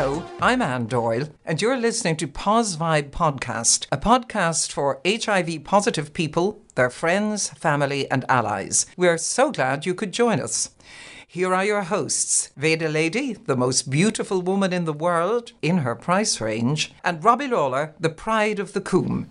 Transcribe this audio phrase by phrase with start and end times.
[0.00, 5.62] Hello, I'm Anne Doyle, and you're listening to Poz Vibe Podcast, a podcast for HIV
[5.64, 8.86] positive people, their friends, family, and allies.
[8.96, 10.70] We're so glad you could join us.
[11.28, 15.94] Here are your hosts Veda Lady, the most beautiful woman in the world in her
[15.94, 19.28] price range, and Robbie Lawlor, the pride of the Coombe.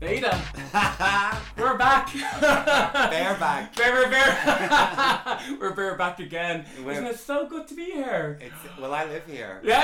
[0.00, 0.42] Veda,
[1.68, 2.12] we're back.
[2.40, 3.76] Bear back.
[3.76, 5.38] Bear, bear, bear.
[5.60, 6.64] we're bear back again.
[6.82, 8.38] We're- Isn't it so good to be here?
[8.40, 9.60] It's, well, I live here.
[9.68, 9.82] Yeah.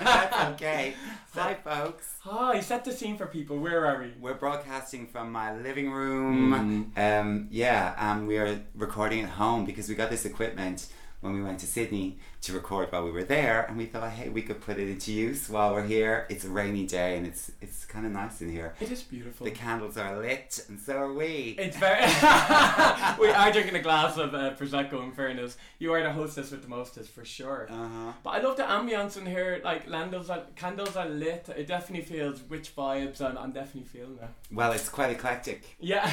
[0.00, 0.94] That's okay.
[1.34, 2.14] Hi, folks.
[2.24, 3.58] Hi, set the scene for people.
[3.58, 4.12] Where are we?
[4.20, 6.92] We're broadcasting from my living room.
[6.96, 10.88] Um, yeah, and we are recording at home because we got this equipment
[11.20, 14.28] when we went to Sydney to record while we were there, and we thought, hey,
[14.28, 16.26] we could put it into use while we're here.
[16.28, 18.74] It's a rainy day, and it's it's kind of nice in here.
[18.80, 19.44] It is beautiful.
[19.44, 21.54] The candles are lit, and so are we.
[21.58, 22.00] It's very.
[23.20, 25.02] we are drinking a glass of uh, prosecco.
[25.04, 27.68] In fairness, you are the hostess with the mostest for sure.
[27.70, 28.12] Uh huh.
[28.24, 29.60] But I love the ambience in here.
[29.64, 31.48] Like candles, are, candles are lit.
[31.56, 34.32] It definitely feels rich vibes, and I'm definitely feeling that.
[34.50, 35.76] Well, it's quite eclectic.
[35.78, 36.08] Yeah.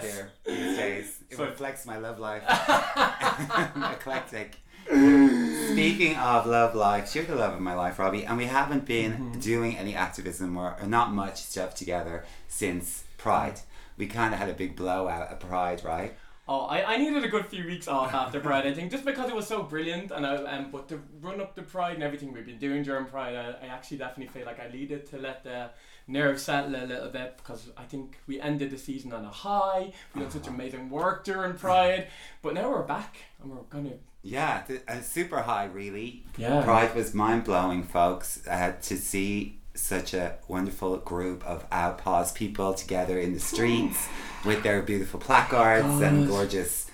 [0.00, 1.18] here these days.
[1.30, 2.42] It So- reflects my love life.
[3.92, 4.56] Eclectic.
[4.86, 9.12] Speaking of love life, you're the love of my life, Robbie, and we haven't been
[9.12, 9.40] Mm-hmm.
[9.40, 13.60] doing any activism or, or not much stuff together since Pride.
[13.96, 16.14] We kind of had a big blowout at Pride, right?
[16.46, 19.28] Oh, I, I needed a good few weeks off after Pride, I think, just because
[19.30, 20.10] it was so brilliant.
[20.10, 23.06] And I, um, but to run up to Pride and everything we've been doing during
[23.06, 25.70] Pride, I, I actually definitely feel like I needed to let the
[26.06, 29.92] nerves settle a little bit because I think we ended the season on a high.
[30.14, 32.08] We did such amazing work during Pride,
[32.42, 33.94] but now we're back and we're gonna.
[34.26, 36.22] Yeah, th- uh, super high, really.
[36.38, 36.62] Yeah.
[36.64, 42.72] Pride was mind blowing, folks, uh, to see such a wonderful group of outpaws people
[42.74, 44.08] together in the streets
[44.44, 46.90] with their beautiful placards and gorgeous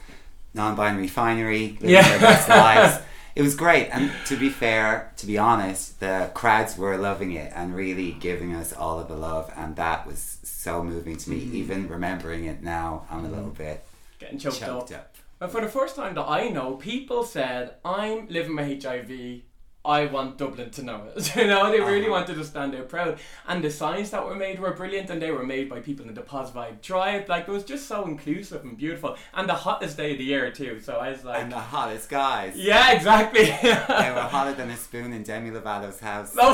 [0.55, 2.03] non binary finery, living Yeah.
[2.09, 3.03] their best lives.
[3.37, 7.53] It was great, and to be fair, to be honest, the crowds were loving it
[7.55, 11.37] and really giving us all of the love, and that was so moving to me.
[11.37, 13.85] Even remembering it now, I'm a little bit
[14.19, 14.99] Getting choked, choked up.
[14.99, 15.17] up.
[15.41, 19.41] But for the first time that I know, people said, I'm living with HIV.
[19.83, 21.35] I want Dublin to know it.
[21.37, 22.11] you know, they really Uh-huh.
[22.11, 23.19] wanted to stand out proud.
[23.49, 26.13] And the signs that were made were brilliant and they were made by people in
[26.13, 27.31] the Poz Vibe tribe.
[27.31, 29.17] Like, it was just so inclusive and beautiful.
[29.33, 30.81] And the hottest day of the year, too.
[30.81, 32.53] So I was like, And the hottest guys.
[32.57, 33.45] yeah, exactly.
[33.47, 36.35] They were hotter than a spoon in Demi Lovato's house.
[36.39, 36.53] oh,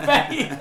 [0.06, 0.52] babe.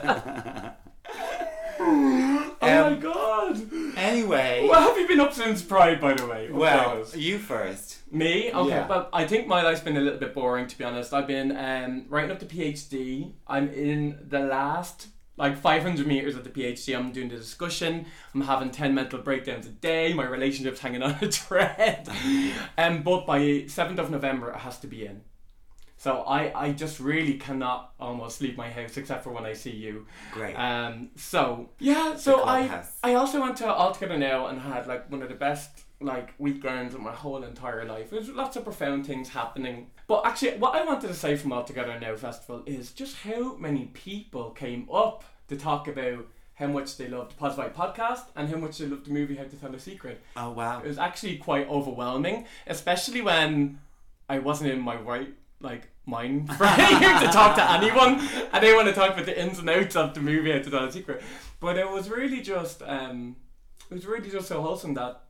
[2.62, 3.62] Oh my Um, god.
[3.97, 6.50] Anyway, What have you been up since Pride, by the way?
[6.51, 8.00] Well, you first.
[8.12, 8.51] Me?
[8.51, 8.88] Okay, Yeah.
[8.88, 11.13] well, I think my life's been a little bit boring, to be honest.
[11.13, 13.34] I've been um, writing up the PhD.
[13.47, 15.07] I'm in the last,
[15.38, 16.97] like, 500 meters of the PhD.
[16.97, 18.06] I'm doing the discussion.
[18.34, 20.13] I'm having 10 mental breakdowns a day.
[20.13, 22.07] My relationship's hanging on a thread.
[22.78, 25.22] um, but by 7th of November, it has to be in.
[25.97, 29.72] So I, I just really cannot almost leave my house except for when I see
[29.72, 30.06] you.
[30.31, 30.53] Great.
[30.53, 32.84] Um, so yeah, so I.
[33.03, 36.94] I also went to Altogether Now and had like one of the best like weekends
[36.94, 38.12] of my whole entire life.
[38.12, 39.90] There's lots of profound things happening.
[40.07, 43.86] But actually, what I wanted to say from Altogether Now Festival is just how many
[43.86, 48.57] people came up to talk about how much they loved the Poz podcast and how
[48.57, 50.22] much they loved the movie How to Tell a Secret.
[50.36, 50.80] oh wow.
[50.80, 53.80] It was actually quite overwhelming, especially when
[54.30, 58.19] I wasn't in my right like mind frame to talk to anyone.
[58.51, 60.85] I didn't want to talk about the ins and outs of the movie to Tell
[60.85, 61.22] a Secret.
[61.59, 63.35] But it was really just um
[63.90, 65.22] it was really just so wholesome that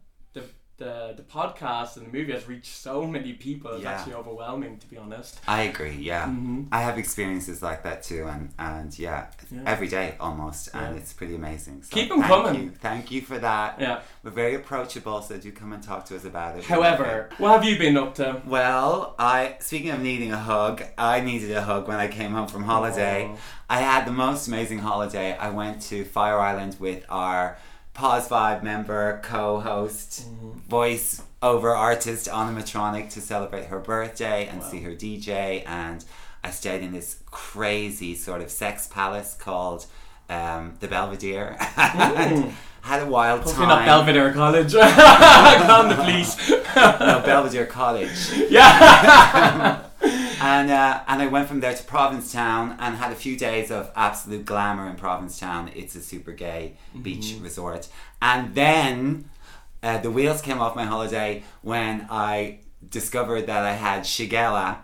[0.78, 3.72] the the, podcast and the movie has reached so many people.
[3.72, 3.92] It's Yeah.
[3.94, 5.40] actually overwhelming, to be honest.
[5.48, 5.96] I agree.
[5.96, 6.68] Yeah, Mhm.
[6.72, 9.62] I have experiences like that too, and and yeah, Yeah.
[9.66, 11.02] every day almost, and Yeah.
[11.02, 11.84] it's pretty amazing.
[11.84, 12.64] So them thank coming.
[12.64, 12.70] You.
[12.72, 13.80] Thank you for that.
[13.80, 14.00] Yeah.
[14.24, 16.66] We're very approachable, so do come and talk to us about it.
[16.66, 18.42] However, what have you been up to?
[18.46, 22.48] Well, I speaking of needing a hug, I needed a hug when I came home
[22.48, 23.30] from holiday.
[23.32, 23.38] Oh.
[23.70, 25.36] I had the most amazing holiday.
[25.38, 27.58] I went to Fire Island with our
[27.98, 30.60] Poz Vibe member, co-host, Mm-hmm.
[30.70, 34.68] voice over artist Animatronic to celebrate her birthday and Wow.
[34.70, 35.64] see her DJ.
[35.66, 36.04] And
[36.44, 39.86] I stayed in this crazy sort of sex palace called
[40.30, 41.58] um, the Belvedere.
[41.78, 43.86] and had a wild Hopefully time.
[43.86, 44.74] not Belvedere College.
[45.68, 46.50] Calling the police.
[46.76, 48.32] no, Belvedere College.
[48.50, 49.82] yeah.
[50.40, 53.92] And uh, and I went from there to Provincetown and had a few days of
[53.96, 55.72] absolute glamour in Provincetown.
[55.76, 57.88] It's a super gay beach resort.
[58.22, 59.30] And then
[59.82, 64.78] uh, the wheels came off my holiday when I discovered that I had Shigella,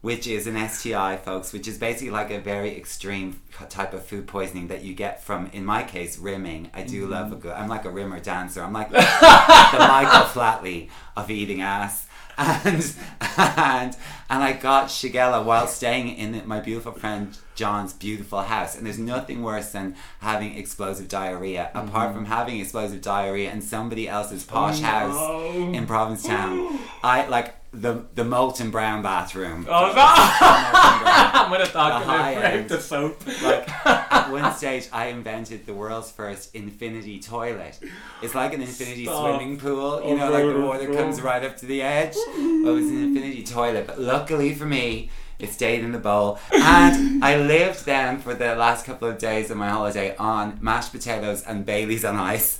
[0.00, 4.26] which is an STI, folks, which is basically like a very extreme type of food
[4.26, 6.70] poisoning that you get from, in my case, rimming.
[6.74, 7.52] I do love a good.
[7.52, 8.62] I'm like a rimmer dancer.
[8.62, 12.05] I'm like the Michael Flatley of eating ass.
[12.38, 12.94] And
[13.38, 13.96] and
[14.28, 18.76] and I got Shigella while staying in my beautiful friend John's beautiful house.
[18.76, 22.32] And there's nothing worse than having explosive diarrhea, apart from mm-hmm.
[22.32, 25.72] having explosive diarrhea in somebody else's posh Oh, house no.
[25.72, 26.78] in Provincetown.
[27.02, 29.66] I like the the Molton Brown bathroom.
[29.68, 29.94] Oh no!
[31.40, 32.68] I'm gonna talk The high end.
[32.68, 33.24] the soap.
[33.42, 37.78] Like at one stage, I invented the world's first infinity toilet.
[38.22, 39.36] It's like an infinity Stop.
[39.38, 42.14] swimming pool, you Oh, know, like the water comes right up to the edge.
[42.16, 45.98] Oh, well, it was an infinity toilet, but luckily for me, it stayed in the
[45.98, 46.38] bowl.
[46.52, 50.92] And I lived then for the last couple of days of my holiday on mashed
[50.92, 52.58] potatoes and Bailey's on ice.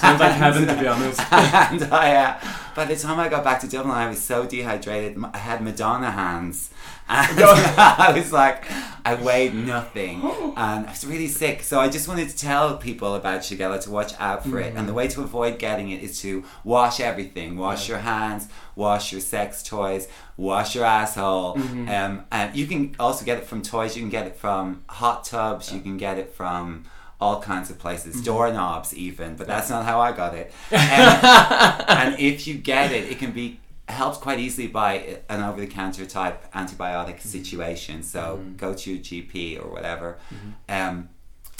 [0.00, 1.20] Sounds like heaven, to be honest.
[1.32, 2.40] and I, uh,
[2.74, 5.22] by the time I got back to Dublin, I was so dehydrated.
[5.32, 6.70] I had Madonna hands.
[7.08, 8.64] And I was like,
[9.04, 10.22] I weighed nothing.
[10.56, 11.64] And I was really sick.
[11.64, 14.76] So I just wanted to tell people about Shigella to watch out for it.
[14.76, 14.96] And the mm.
[14.96, 17.56] way to avoid getting it is to wash everything.
[17.56, 18.46] Wash your hands,
[18.76, 20.06] wash your sex toys,
[20.36, 21.56] wash your asshole.
[21.56, 21.88] Mm-hmm.
[21.88, 23.96] Um, and you can also get it from toys.
[23.96, 25.72] You can get it from hot tubs.
[25.72, 26.84] You can get it from
[27.20, 28.24] all kinds of places, mm-hmm.
[28.26, 30.52] doorknobs even, but that's not how I got it.
[30.70, 36.06] And, and if you get it, it can be helped quite easily by an over-the-counter
[36.06, 37.28] type antibiotic mm-hmm.
[37.28, 38.02] situation.
[38.02, 38.56] So mm-hmm.
[38.56, 40.18] go to your GP or whatever.
[40.30, 40.50] Mm-hmm.
[40.68, 41.08] Um,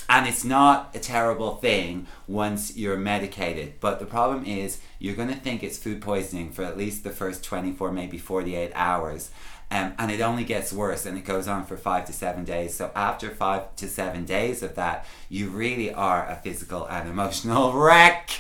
[0.09, 3.75] and it's not a terrible thing once you're medicated.
[3.81, 7.11] But the problem is you're going to think it's food poisoning for at least the
[7.11, 9.31] first 24, maybe 48 hours.
[9.75, 12.75] Um, and it only gets worse and it goes on for five to seven days.
[12.77, 17.73] So after five to seven days of that, you really are a physical and emotional
[17.83, 18.31] wreck.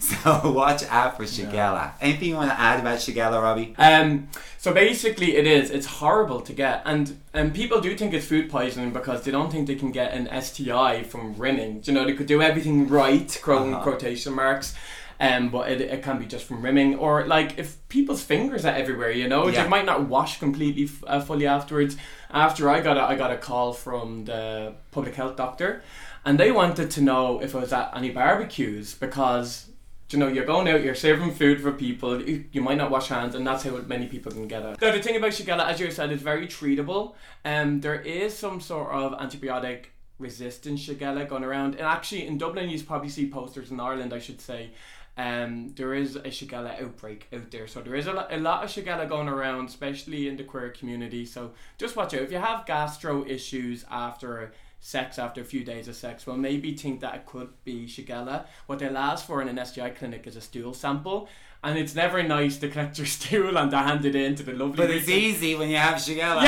[0.00, 1.92] So watch out for Shigella.
[2.00, 3.74] Anything you want to add about Shigella, Robbie?
[3.78, 4.28] Um,
[4.58, 5.70] so basically, it is.
[5.70, 9.50] It's horrible to get, and and people do think it's food poisoning because they don't
[9.50, 11.82] think they can get an STI from rimming.
[11.84, 13.82] You know, they could do everything right, quote Uh-huh.
[13.82, 14.74] quotation marks.
[15.20, 18.74] Um, but it, it can be just from rimming, or like if people's fingers are
[18.74, 19.62] everywhere, you know, Yeah.
[19.64, 21.96] they might not wash completely f- uh, fully afterwards.
[22.30, 25.82] After I got a, I got a call from the public health doctor,
[26.24, 29.66] and they wanted to know if I was at any barbecues because
[30.12, 33.08] you know, you're going out, you're serving food for people, you, you might not wash
[33.08, 34.80] hands, and that's how many people can get it.
[34.80, 37.14] Now, the thing about Shigella, as you said, is very treatable.
[37.44, 39.84] Um, there is some sort of antibiotic
[40.18, 44.18] resistant Shigella going around, and actually in Dublin, you probably see posters in Ireland, I
[44.18, 44.70] should say.
[45.16, 48.64] Um, there is a Shigella outbreak out there, so there is a, lo- a lot
[48.64, 51.26] of Shigella going around, especially in the queer community.
[51.26, 54.52] So just watch out if you have gastro issues after
[54.82, 58.46] sex after a few days of sex, well, maybe think that it could be Shigella.
[58.66, 61.28] What they'll ask for in an STI clinic is a stool sample,
[61.62, 64.52] and it's never nice to collect your stool and to hand it in to the
[64.54, 64.76] lovely.
[64.78, 65.20] But it's people.
[65.20, 66.46] easy when you have Shigella.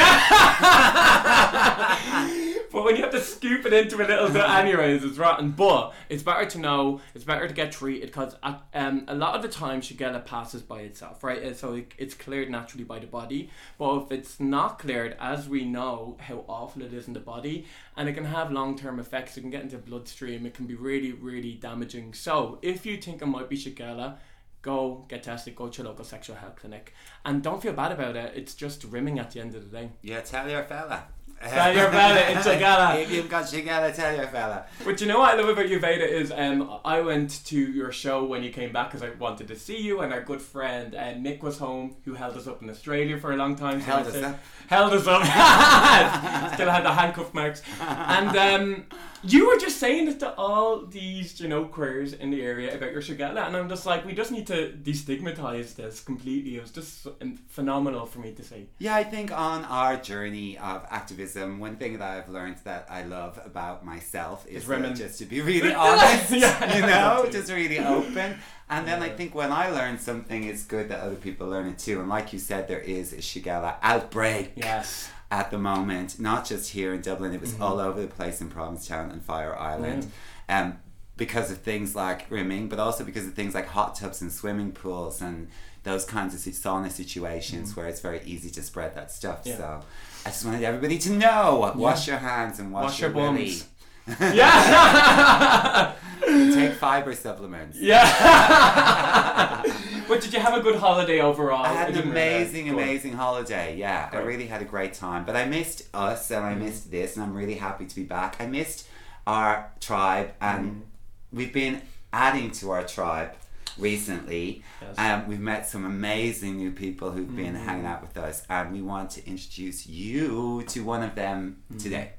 [2.72, 5.50] but when you have to scoop it into a little bit, anyways, it's rotten.
[5.50, 7.00] But it's better to know.
[7.14, 8.34] It's better to get treated because
[8.74, 11.56] um, a lot of the time Shigella passes by itself, right?
[11.56, 13.50] So it, it's cleared naturally by the body.
[13.78, 17.66] But if it's not cleared, as we know how awful it is in the body,
[17.96, 19.36] and it can have long term effects.
[19.36, 20.46] It can get into bloodstream.
[20.46, 22.14] It can be really, really damaging.
[22.14, 24.16] So if you think it might be Shigella.
[24.62, 25.56] Go get tested.
[25.56, 28.32] Go to your local sexual health clinic, and don't feel bad about it.
[28.36, 29.90] It's just rimming at the end of the day.
[30.02, 31.02] Yeah, tell your fella.
[31.48, 33.02] Tell your fella, it's Shigella.
[33.02, 34.64] if you've got Shigella, tell your fella.
[34.84, 37.90] But you know what I love about you, Veda, is um, I went to your
[37.92, 40.94] show when you came back because I wanted to see you, and our good friend
[40.94, 43.80] uh, Nick was home, who held us up in Australia for a long time.
[43.80, 44.38] so Held us up?
[44.68, 45.22] Held us up.
[46.54, 47.62] Still had the handcuff marks.
[47.80, 48.84] And um,
[49.24, 52.92] you were just saying it to all these, you know, queers in the area about
[52.92, 56.56] your Shigella, and I'm just like, we just need to destigmatize this completely.
[56.56, 57.06] It was just
[57.48, 58.68] phenomenal for me to see.
[58.78, 63.02] Yeah, I think on our journey of activism, one thing that I've learned that I
[63.04, 66.76] love about myself is that just to be really honest, Yeah.
[66.76, 68.38] you know, just really open.
[68.70, 71.78] And then I think when I learn something, it's good that other people learn it
[71.78, 72.00] too.
[72.00, 75.10] And like you said, there is a Shigella outbreak Yes.
[75.32, 77.62] At the moment, not just here in Dublin, it was mm-hmm.
[77.62, 80.12] all over the place in Provincetown and Fire Island.
[80.48, 80.60] Mm.
[80.60, 80.78] Um,
[81.16, 84.72] because of things like rimming, but also because of things like hot tubs and swimming
[84.72, 85.48] pools and
[85.84, 87.80] those kinds of sauna situations mm-hmm.
[87.80, 89.40] where it's very easy to spread that stuff.
[89.44, 89.56] Yeah.
[89.56, 89.80] So
[90.26, 93.66] I just wanted everybody to know wash your hands and wash, Wash your, your bums.
[94.20, 95.94] Yeah.
[96.20, 97.78] Take fiber supplements.
[97.80, 99.62] Yeah.
[100.08, 101.64] but did you have a good holiday overall?
[101.64, 103.76] I had an amazing, amazing holiday.
[103.76, 105.24] Yeah, I really had a great time.
[105.24, 106.62] But I missed us and Mm-hmm.
[106.62, 108.36] I missed this, and I'm really happy to be back.
[108.40, 108.86] I missed
[109.26, 111.36] our tribe, and Mm-hmm.
[111.36, 111.82] we've been
[112.12, 113.30] adding to our tribe
[113.78, 114.62] recently.
[114.82, 114.98] Yes.
[114.98, 117.64] Um, we've met some amazing new people who've been Mm-hmm.
[117.64, 121.78] hanging out with us, and we want to introduce you to one of them Mm-hmm.
[121.78, 122.10] today.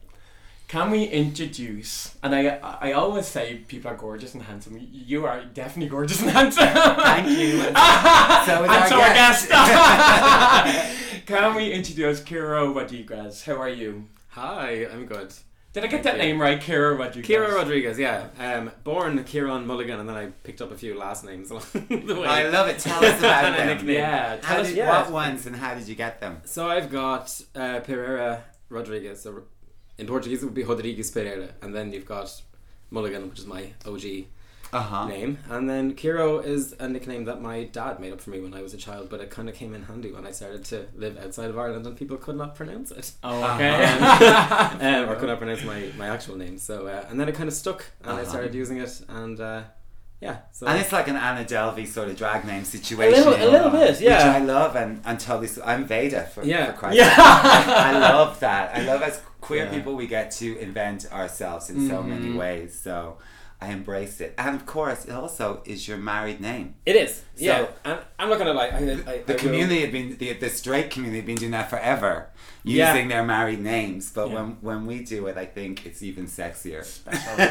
[0.74, 2.16] Can we introduce?
[2.24, 4.76] And I I always say people are gorgeous and handsome.
[4.92, 6.68] You are definitely gorgeous and handsome.
[6.68, 7.60] Thank you.
[8.48, 9.50] So is and our so our guest.
[9.50, 10.98] guest.
[11.28, 13.44] Can we introduce Kiro Rodrigues?
[13.44, 14.08] How are you?
[14.30, 15.32] Hi, I'm good.
[15.74, 16.24] Did I get Thank that you.
[16.24, 17.28] name right, Kiro Rodrigues?
[17.30, 18.30] Kiro Rodrigues, yeah.
[18.40, 21.66] Um, born Ciarán Mulligan, and then I picked up a few last names along
[22.08, 22.28] the way.
[22.28, 22.80] I love it.
[22.80, 23.68] Tell us about them.
[23.68, 23.96] nickname.
[23.96, 24.38] Yeah.
[24.42, 24.68] How Tell us.
[24.70, 24.90] did, yeah.
[24.90, 26.42] What ones and how did you get them?
[26.46, 29.22] So I've got uh, Pereira Rodrigues.
[29.22, 29.44] So
[29.98, 32.42] in Portuguese it would be Rodrigues Pereira, and then you've got
[32.92, 34.26] Mulligan, which is my OG
[34.74, 35.06] Uh huh.
[35.08, 38.54] name, and then Kiro is a nickname that my dad made up for me when
[38.56, 40.88] I was a child, but it kind of came in handy when I started to
[40.96, 43.12] live outside of Ireland and people could not pronounce it.
[43.24, 43.74] Oh, okay.
[45.04, 46.58] um, or could not pronounce my, my actual name.
[46.58, 48.30] So uh, and then it kind of stuck, and I Uh-huh.
[48.30, 49.62] started using it, and uh,
[50.24, 50.38] yeah.
[50.52, 53.24] So And it's like an Anna Delvey sort of drag name situation.
[53.24, 54.18] little- a little bit, yeah.
[54.18, 55.50] Which I love and, and totally.
[55.72, 56.66] I'm Veda for, Yeah.
[56.72, 57.14] for Christ's Yeah.
[57.92, 58.66] I love that.
[58.78, 59.72] I love as queer Yeah.
[59.76, 62.38] people we get to invent ourselves in so many Mhm.
[62.44, 62.70] ways.
[62.88, 63.18] So
[63.62, 64.32] I embrace it.
[64.38, 66.68] And of course, it also is your married name.
[66.86, 67.22] it is.
[67.38, 68.68] Yeah, and I'm not gonna lie.
[68.68, 68.78] I, I,
[69.14, 72.14] I The will- community had been the, the straight community had been doing that forever,
[72.64, 72.94] Yeah.
[72.94, 74.04] using their married names.
[74.18, 74.36] But Yeah.
[74.36, 76.84] when when we do it, I think it's even sexier.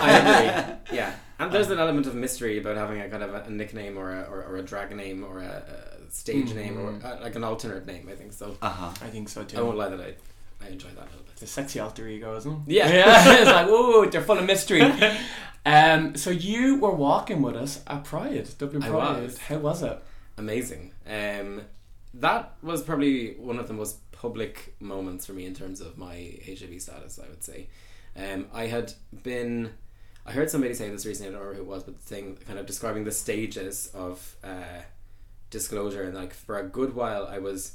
[0.06, 0.96] I agree.
[0.98, 1.12] Yeah,
[1.44, 4.12] and there's an element of mystery about having a kind of a, a nickname or
[4.12, 5.62] a, or, or a drag name or a,
[6.08, 7.04] a stage name or Mhm.
[7.04, 8.08] uh like an alternate name.
[8.10, 8.56] I think so.
[8.62, 8.90] Uh huh.
[9.02, 9.58] I think so too.
[9.58, 10.14] I won't lie that I
[10.64, 11.32] I enjoy that a little bit.
[11.32, 12.58] It's a sexy alter ego, isn't it?
[12.74, 12.88] Yeah.
[12.92, 13.38] yeah.
[13.40, 14.82] it's like, ooh, they're full of mystery.
[15.66, 19.22] um, so you were walking with us at Pride, Dublin I Pride.
[19.22, 19.38] was.
[19.38, 19.98] How was it?
[20.38, 20.92] Amazing.
[21.06, 21.62] Um,
[22.14, 26.38] that was probably one of the most public moments for me in terms of my
[26.46, 27.18] HIV status.
[27.22, 27.68] I would say.
[28.16, 29.70] Um, I had been.
[30.24, 31.30] I heard somebody say this recently.
[31.30, 34.36] I don't remember who it was, but the thing kind of describing the stages of
[34.44, 34.82] uh,
[35.50, 37.74] disclosure, and like for a good while, I was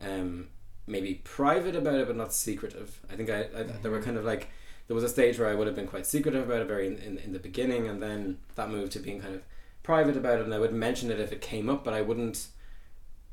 [0.00, 0.48] um,
[0.86, 3.00] maybe private about it, but not secretive.
[3.10, 4.48] I think I, I there were kind of like
[4.86, 6.98] there was a stage where I would have been quite secretive about it, very in,
[6.98, 9.42] in, in the beginning, and then that moved to being kind of
[9.82, 12.46] private about it, and I would mention it if it came up, but I wouldn't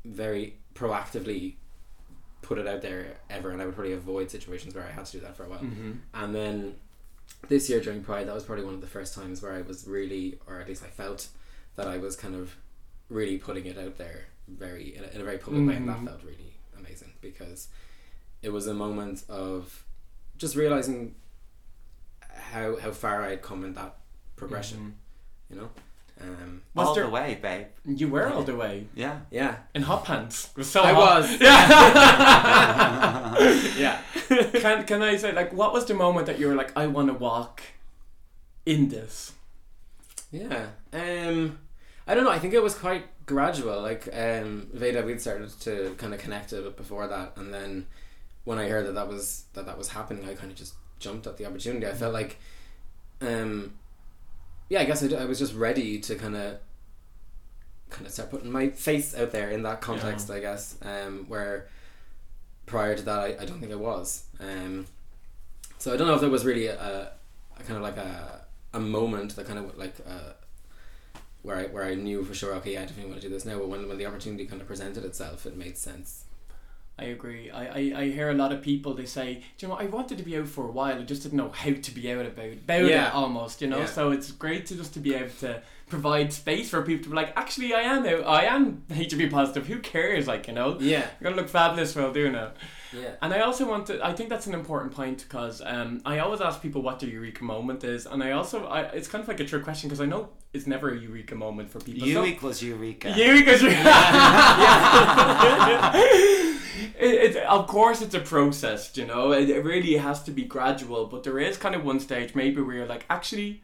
[0.04, 1.54] very proactively
[2.42, 5.12] put it out there ever, and I would probably avoid situations where I had to
[5.12, 5.58] do that for a while.
[5.60, 5.92] Mm-hmm.
[6.14, 6.74] And then
[7.48, 9.86] this year during Pride, that was probably one of the first times where I was
[9.86, 11.28] really, or at least I felt
[11.76, 12.56] that I was kind of
[13.08, 15.98] really putting it out there very in a, in a very public way, and that
[15.98, 16.06] Mhm.
[16.06, 17.68] felt really amazing because
[18.42, 19.84] it was a moment of
[20.38, 21.14] just realizing
[22.34, 23.96] how how far I'd come in that
[24.36, 24.96] progression.
[25.50, 25.70] You know,
[26.20, 27.66] um, Was All there- the way, babe.
[27.84, 29.20] You were all the way Yeah.
[29.30, 30.48] yeah, in hot pants.
[30.50, 31.20] It was so I hot.
[31.22, 31.40] was.
[31.40, 33.36] Yeah.
[33.78, 34.00] yeah.
[34.60, 37.08] can can I say like what was the moment that you were like I want
[37.08, 37.62] to walk
[38.64, 39.32] in this?
[40.30, 40.66] Yeah.
[40.92, 41.58] Um
[42.06, 43.80] I don't know, I think it was quite gradual.
[43.80, 47.86] Like um Veda we'd started to kind of connect a bit before that and then
[48.44, 51.26] when I heard that that was that that was happening, I kind of just jumped
[51.26, 51.86] at the opportunity.
[51.86, 52.38] I felt like
[53.20, 53.74] um
[54.68, 56.58] yeah, I guess I, I was just ready to kind of
[57.90, 60.76] kind of start putting my face out there in that context, I guess.
[60.82, 61.68] Um where
[62.66, 64.24] prior to that I, I don't think I was.
[64.40, 64.86] Um
[65.78, 67.12] so I don't know if there was really a,
[67.58, 70.32] a kind of like a a moment that kind of like uh,
[71.42, 73.44] where I where I knew for sure okay yeah, I definitely want to do this
[73.46, 76.25] now but when when the opportunity kind of presented itself it made sense
[76.98, 77.50] I agree.
[77.50, 80.16] I, I, I hear a lot of people they say, Do you know, I wanted
[80.18, 80.98] to be out for a while.
[80.98, 83.08] I just didn't know how to be out about about Yeah.
[83.08, 83.80] it almost, you know.
[83.80, 83.86] Yeah.
[83.86, 87.16] So it's great to just to be able to provide space for people to be
[87.16, 88.24] like, actually, I am out.
[88.26, 89.66] I am HIV positive.
[89.66, 90.26] Who cares?
[90.26, 92.56] Like you know, yeah you're gonna look fabulous while doing it.
[92.94, 94.02] yeah And I also want to.
[94.02, 97.44] I think that's an important point because um, I always ask people what their eureka
[97.44, 100.06] moment is, and I also, I, it's kind of like a trick question because I
[100.06, 102.08] know it's never a eureka moment for people.
[102.08, 103.10] You So- equals Eureka.
[103.14, 103.62] Eureka's
[106.98, 108.96] it, it, of course, it's a process.
[108.96, 111.06] You know, it, it really has to be gradual.
[111.06, 113.62] But there is kind of one stage maybe where you're like, actually,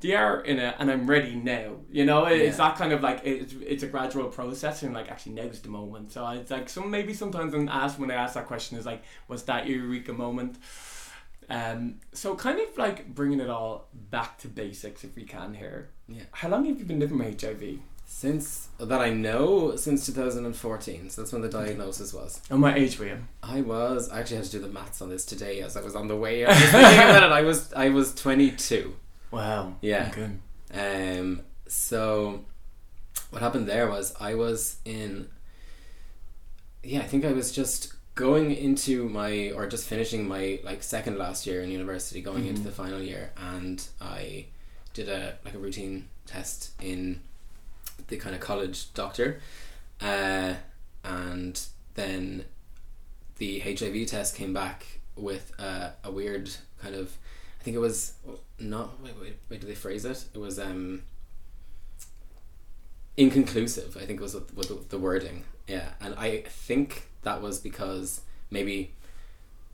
[0.00, 1.76] they are in it, and I'm ready now.
[1.90, 5.10] You know, it, it's that kind of like it's, it's a gradual process, and like
[5.10, 6.12] actually now's the moment.
[6.12, 9.02] So it's like some maybe sometimes when asked when I ask that question is like,
[9.28, 10.58] was that your eureka moment?
[11.48, 15.90] Um, so kind of like bringing it all back to basics if we can here.
[16.08, 16.22] Yeah.
[16.32, 17.78] How long have you been living with HIV?
[18.06, 22.98] Since that I know since 2014 so that's when the diagnosis was And what age
[22.98, 23.18] were you?
[23.42, 25.94] I was I actually had to do the maths on this today as I was
[25.96, 28.94] on the way I was thinking about it I was I was 22
[29.30, 29.74] Wow.
[29.80, 30.12] Yeah.
[30.12, 30.30] Okay.
[31.18, 32.44] Um, so
[33.30, 35.28] what happened there was I was in
[36.82, 41.18] yeah, I think I was just going into my or just finishing my like second
[41.18, 42.64] last year in university, going into Mhm.
[42.64, 44.46] the final year and I
[44.92, 47.20] did a like a routine test in
[48.08, 49.40] the kind of college doctor.
[50.00, 50.54] Uh,
[51.04, 52.44] and then
[53.38, 57.16] the HIV test came back with uh, a weird kind of.
[57.60, 58.14] I think it was
[58.58, 59.02] not.
[59.02, 59.60] Wait, wait, wait.
[59.60, 60.24] Did they phrase it?
[60.34, 61.02] It was um.
[63.16, 63.96] Inconclusive.
[63.96, 65.44] I think the, was the, the wording.
[65.68, 68.20] Yeah, and I think that was because
[68.50, 68.92] maybe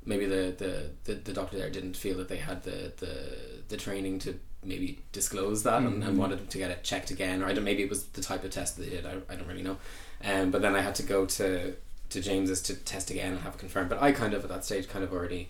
[0.04, 3.36] maybe the, the, the, the doctor there didn't feel that they had the, the,
[3.68, 7.46] the training to maybe disclose that and, and wanted to get it checked again or
[7.46, 9.48] I don't, maybe it was the type of test that they did I, I don't
[9.48, 9.78] really know.
[10.22, 11.74] Um, but then I had to go to
[12.10, 13.88] to James's to test again and have it confirmed.
[13.88, 15.48] But I kind of at that stage kind of already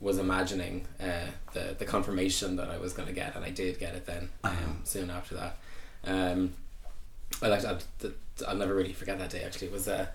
[0.00, 3.78] was imagining uh, the, the confirmation that I was going to get and I did
[3.80, 4.72] get it then um, Uh-huh.
[4.84, 5.56] soon after that.
[6.06, 6.54] Um,
[7.42, 7.78] I like I'll,
[8.46, 9.66] I'll never really forget that day actually.
[9.66, 10.06] It was uh,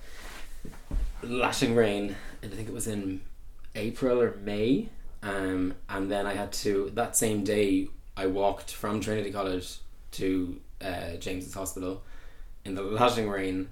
[1.22, 3.22] lashing rain and I think it was in
[3.76, 4.90] April or May
[5.24, 9.78] um, and then I had to that same day I walked from Trinity College
[10.12, 12.04] to uh, James's Hospital
[12.66, 13.70] in the lashing rain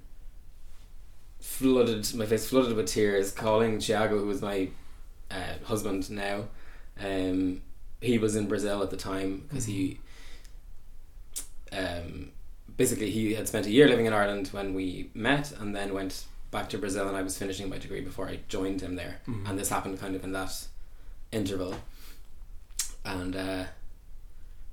[1.39, 4.69] flooded my face flooded with tears calling Thiago who was my
[5.29, 6.45] uh, husband now.
[6.99, 7.61] Um,
[7.99, 9.99] he was in Brazil at the time because he
[11.71, 12.31] um,
[12.77, 16.25] basically he had spent a year living in Ireland when we met and then went
[16.49, 19.19] back to Brazil and I was finishing my degree before I joined him there.
[19.47, 20.67] And this happened kind of in that
[21.31, 21.75] interval.
[23.05, 23.63] And uh,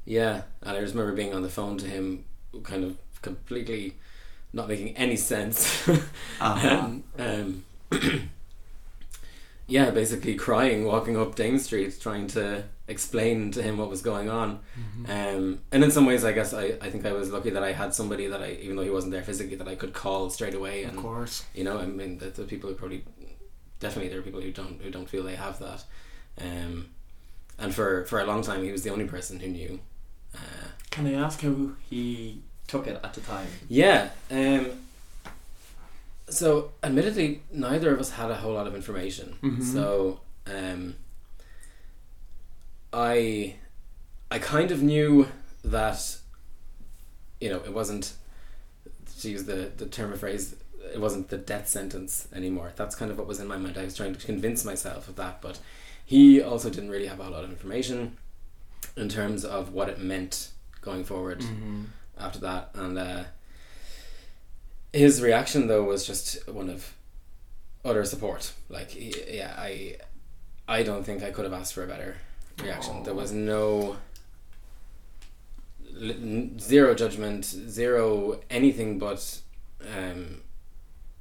[0.05, 2.25] yeah and I just remember being on the phone to him
[2.63, 3.95] kind of completely
[4.53, 5.87] not making any sense.
[6.41, 6.69] Uh-huh.
[6.69, 7.65] um, um,
[9.67, 14.31] yeah basically crying walking up Dame Street trying to explain to him what was going
[14.31, 14.61] on.
[15.09, 17.73] Um, and in some ways I guess I, I think I was lucky that I
[17.73, 20.55] had somebody that I even though he wasn't there physically that I could call straight
[20.55, 21.45] away and Of course.
[21.55, 23.05] you know I mean the, the people who probably
[23.81, 25.85] definitely there are people who don't who don't feel they have that
[26.41, 26.89] um,
[27.59, 29.81] and for for a long time he was the only person who knew
[30.35, 30.39] uh,
[30.91, 33.47] Can I ask how he took it at the time?
[33.69, 34.67] yeah um,
[36.29, 39.63] so admittedly neither of us had a whole lot of information Mhm.
[39.63, 40.95] so um,
[42.93, 43.57] I
[44.31, 45.29] I kind of knew
[45.65, 46.19] that
[47.41, 48.13] you know it wasn't
[49.21, 50.55] to use the, the term of phrase
[50.95, 53.85] it wasn't the death sentence anymore that's kind of what was in my mind I
[53.85, 55.59] was trying to convince myself of that but
[56.09, 58.17] he also didn't really have a lot of information
[58.97, 61.83] in terms of what it meant going forward Mm-hmm.
[62.19, 62.71] after that.
[62.75, 63.25] And uh,
[64.93, 66.95] his reaction though was just one of
[67.85, 68.53] utter support.
[68.71, 69.97] Like he, yeah I
[70.67, 72.17] I don't think I could have asked for a better
[72.63, 73.03] reaction.
[73.05, 73.97] There was no
[76.61, 79.41] zero judgment zero anything but
[79.97, 80.41] um,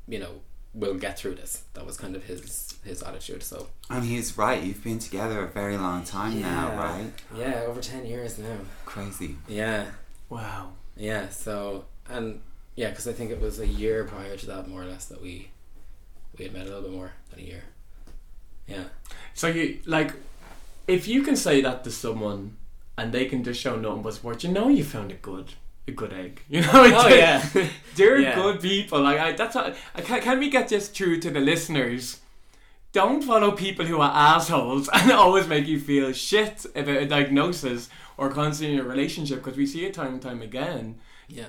[0.07, 0.31] you know
[0.73, 1.63] we'll get through this.
[1.73, 4.61] That was kind of his his attitude so And he's right.
[4.63, 7.11] You've been together a very long time now, right?
[7.35, 9.35] yeah over 10 years now Crazy.
[9.47, 9.85] yeah
[10.29, 10.71] Wow.
[10.95, 12.41] Yeah, so and
[12.75, 15.21] yeah, because I think it was a year prior to that, more or less, that
[15.21, 15.49] we
[16.37, 17.63] we had met a little bit more than a year.
[18.67, 18.83] Yeah,
[19.33, 20.11] So you like,
[20.87, 22.57] if you can say that to someone,
[22.97, 25.53] and they can just show nothing but support, you know you found a good,
[25.87, 26.41] a good egg.
[26.49, 26.69] You know.
[26.73, 27.49] Oh, They're- yeah.
[27.95, 28.35] they're Yeah.
[28.35, 29.01] good people.
[29.01, 32.19] Like I, that's what, I can, can we get this through to the listeners?
[32.91, 37.89] Don't follow people who are assholes and always make you feel shit about a diagnosis
[38.17, 40.97] or constantly in a relationship because we see it time and time again.
[41.27, 41.47] yeah,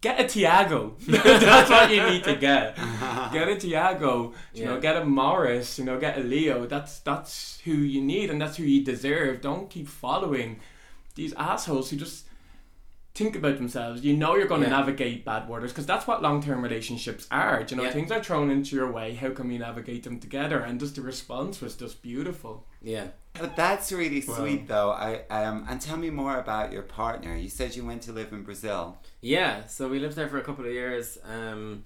[0.00, 0.98] Get a Thiago.
[1.06, 2.76] That's what you need to get.
[2.76, 4.32] Get a Thiago.
[4.54, 5.78] You know, get a Morris.
[5.78, 6.66] You know, get a Leo.
[6.66, 9.40] That's that's who you need, and that's who you deserve.
[9.40, 10.60] Don't keep following
[11.14, 12.26] these assholes who just
[13.14, 14.04] think about themselves.
[14.04, 17.64] You know, you're going to navigate bad waters because that's what long-term relationships are.
[17.64, 17.92] Do You know, Yeah.
[17.92, 19.14] things are thrown into your way.
[19.14, 20.60] How can we navigate them together?
[20.60, 22.66] And just the response was just beautiful.
[22.82, 23.08] yeah.
[23.34, 24.34] But that's really Wow.
[24.34, 24.90] sweet, though.
[24.90, 27.36] I um, and tell me more about your partner.
[27.36, 28.98] You said you went to live in Brazil.
[29.20, 31.16] Yeah, so we lived there for a couple of years.
[31.24, 31.84] Um,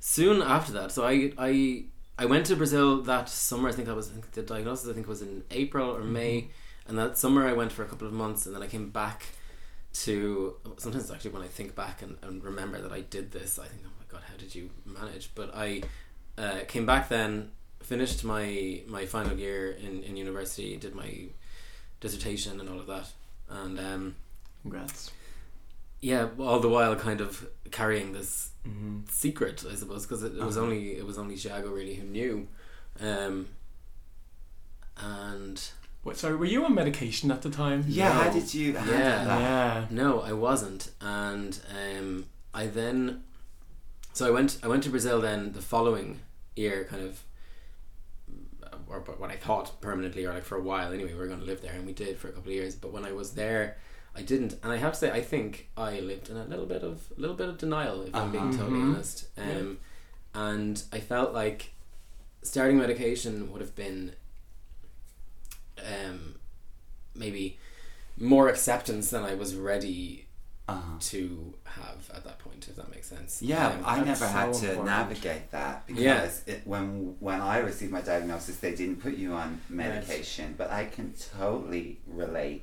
[0.00, 1.84] soon after that, so I I
[2.18, 3.68] I went to Brazil that summer.
[3.68, 4.88] I think that was I think the diagnosis.
[4.88, 6.50] I think was in April or May,
[6.88, 9.26] and that summer I went for a couple of months, and then I came back
[9.94, 10.54] to.
[10.78, 13.82] Sometimes actually, when I think back and, and remember that I did this, I think,
[13.86, 15.30] oh my god, how did you manage?
[15.34, 15.82] But I
[16.38, 17.50] uh, came back then,
[17.82, 21.10] finished my my final year in in university, did my
[22.00, 23.06] dissertation and all of that,
[23.48, 23.78] and.
[23.80, 24.14] Um,
[24.62, 25.10] Congrats.
[26.00, 29.00] yeah, all the while kind of carrying this Mm-hmm.
[29.10, 30.64] secret, I suppose, because it, it was Uh-huh.
[30.64, 32.48] only it was only Thiago really who knew,
[32.98, 33.48] um,
[34.96, 35.60] and
[36.04, 37.84] What, sorry, were you on medication at the time?
[37.88, 38.14] Yeah, No.
[38.14, 39.24] how did you handle Yeah.
[39.24, 39.40] that?
[39.40, 39.86] Yeah.
[39.90, 43.24] no, I wasn't, and um, I then,
[44.12, 46.20] so I went I went to Brazil then the following
[46.56, 47.24] year, kind of,
[48.86, 51.12] or but what I thought permanently, or like for a while anyway.
[51.14, 52.74] We were going to live there, and we did for a couple of years.
[52.74, 53.78] But when I was there.
[54.16, 56.84] I didn't, and I have to say, I think I lived in a little bit
[56.84, 58.58] of a little bit of denial, if I'm being Uh-huh.
[58.58, 58.90] totally Mhm.
[58.94, 59.26] honest.
[59.36, 59.78] Um,
[60.32, 61.72] and I felt like
[62.42, 64.12] starting medication would have been
[65.84, 66.36] um,
[67.14, 67.58] maybe
[68.18, 70.26] more acceptance than I was ready
[70.66, 70.96] Uh-huh.
[70.98, 73.42] to have at that point, if that makes sense.
[73.42, 74.86] Yeah, Um, I never had to important.
[74.86, 76.30] navigate that because Yeah.
[76.54, 80.86] it, when when I received my diagnosis, they didn't put you on medication, but I
[80.86, 82.62] can totally relate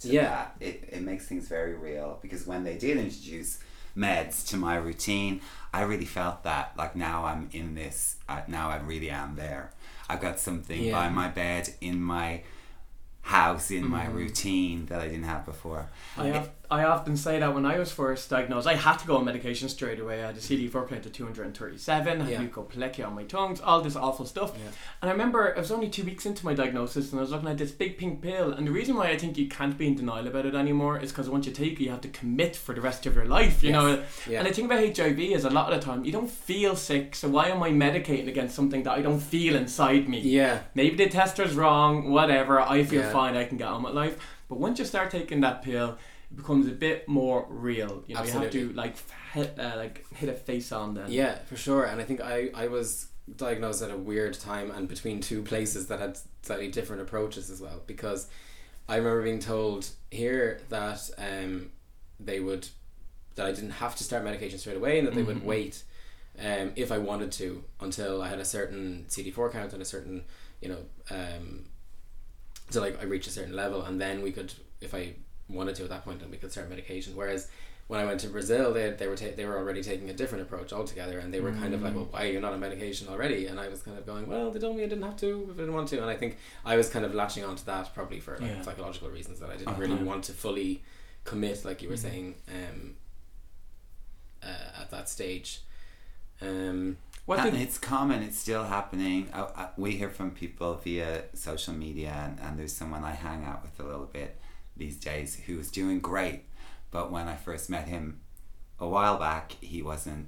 [0.00, 0.22] to Yeah.
[0.22, 0.56] that.
[0.60, 3.58] It, it makes things very real because when they did introduce
[3.94, 5.42] meds to my routine,
[5.74, 8.16] I really felt that like now I'm in this.
[8.30, 9.72] Uh, now I really am there.
[10.08, 10.92] I've got something Yeah.
[10.98, 12.42] by my bed in my
[13.22, 14.16] house in my Mm-hmm.
[14.16, 15.88] routine that I didn't have before.
[16.16, 19.16] I, of, I often say that when I was first diagnosed, I had to go
[19.18, 20.22] on medication straight away.
[20.22, 22.42] I had a CD4 count of 237, I had Yeah.
[22.42, 24.52] leukoplakia on my tongues, all this awful stuff.
[24.56, 24.70] Yeah.
[25.02, 27.48] And I remember I was only two weeks into my diagnosis and I was looking
[27.48, 28.52] at this big pink pill.
[28.52, 31.12] And the reason why I think you can't be in denial about it anymore is
[31.12, 33.62] because once you take it, you have to commit for the rest of your life,
[33.62, 33.82] you Yes.
[33.82, 34.02] know.
[34.30, 34.38] Yeah.
[34.38, 37.14] And I think about HIV is a lot of the time, you don't feel sick,
[37.14, 40.20] so why am I medicating against something that I don't feel inside me?
[40.20, 40.60] Yeah.
[40.74, 44.16] Maybe the tester's wrong, whatever, I feel fine, I can get on with life.
[44.48, 45.96] But once you start taking that pill, it
[46.36, 48.04] becomes a bit more real.
[48.06, 48.96] You know, you have to like
[49.32, 51.10] hit, uh, like hit a face on then.
[51.10, 51.84] Yeah, for sure.
[51.84, 55.86] And I think I, I was diagnosed at a weird time and between two places
[55.88, 57.82] that had slightly different approaches as well.
[57.86, 58.28] Because
[58.88, 61.70] I remember being told here that um,
[62.18, 62.68] they would
[63.34, 65.84] that I didn't have to start medication straight away and that they would wait
[66.38, 70.24] um, if I wanted to until I had a certain CD4 count and a certain
[70.60, 70.78] you know
[71.10, 71.64] um,
[72.70, 75.14] so like I reached a certain level and then we could if I
[75.52, 77.48] wanted to at that and we could start medication whereas
[77.88, 80.42] when I went to Brazil they, they were ta- they were already taking a different
[80.42, 83.08] approach altogether and they were kind of like well why are you not on medication
[83.08, 85.48] already and I was kind of going well they told me I didn't have to
[85.50, 87.92] if I didn't want to and I think I was kind of latching onto that
[87.94, 88.62] probably for like Yeah.
[88.62, 89.80] psychological reasons that I didn't Uh-huh.
[89.82, 90.82] really want to fully
[91.24, 92.06] commit like you were Mhm.
[92.08, 92.94] saying um,
[94.42, 95.60] uh, at that stage
[96.40, 101.22] um, What and it's common it's still happening I, I, we hear from people via
[101.34, 104.36] social media and, and there's someone i hang out with a little bit
[104.76, 106.44] these days who is doing great
[106.90, 108.20] but when i first met him
[108.78, 110.26] a while back he wasn't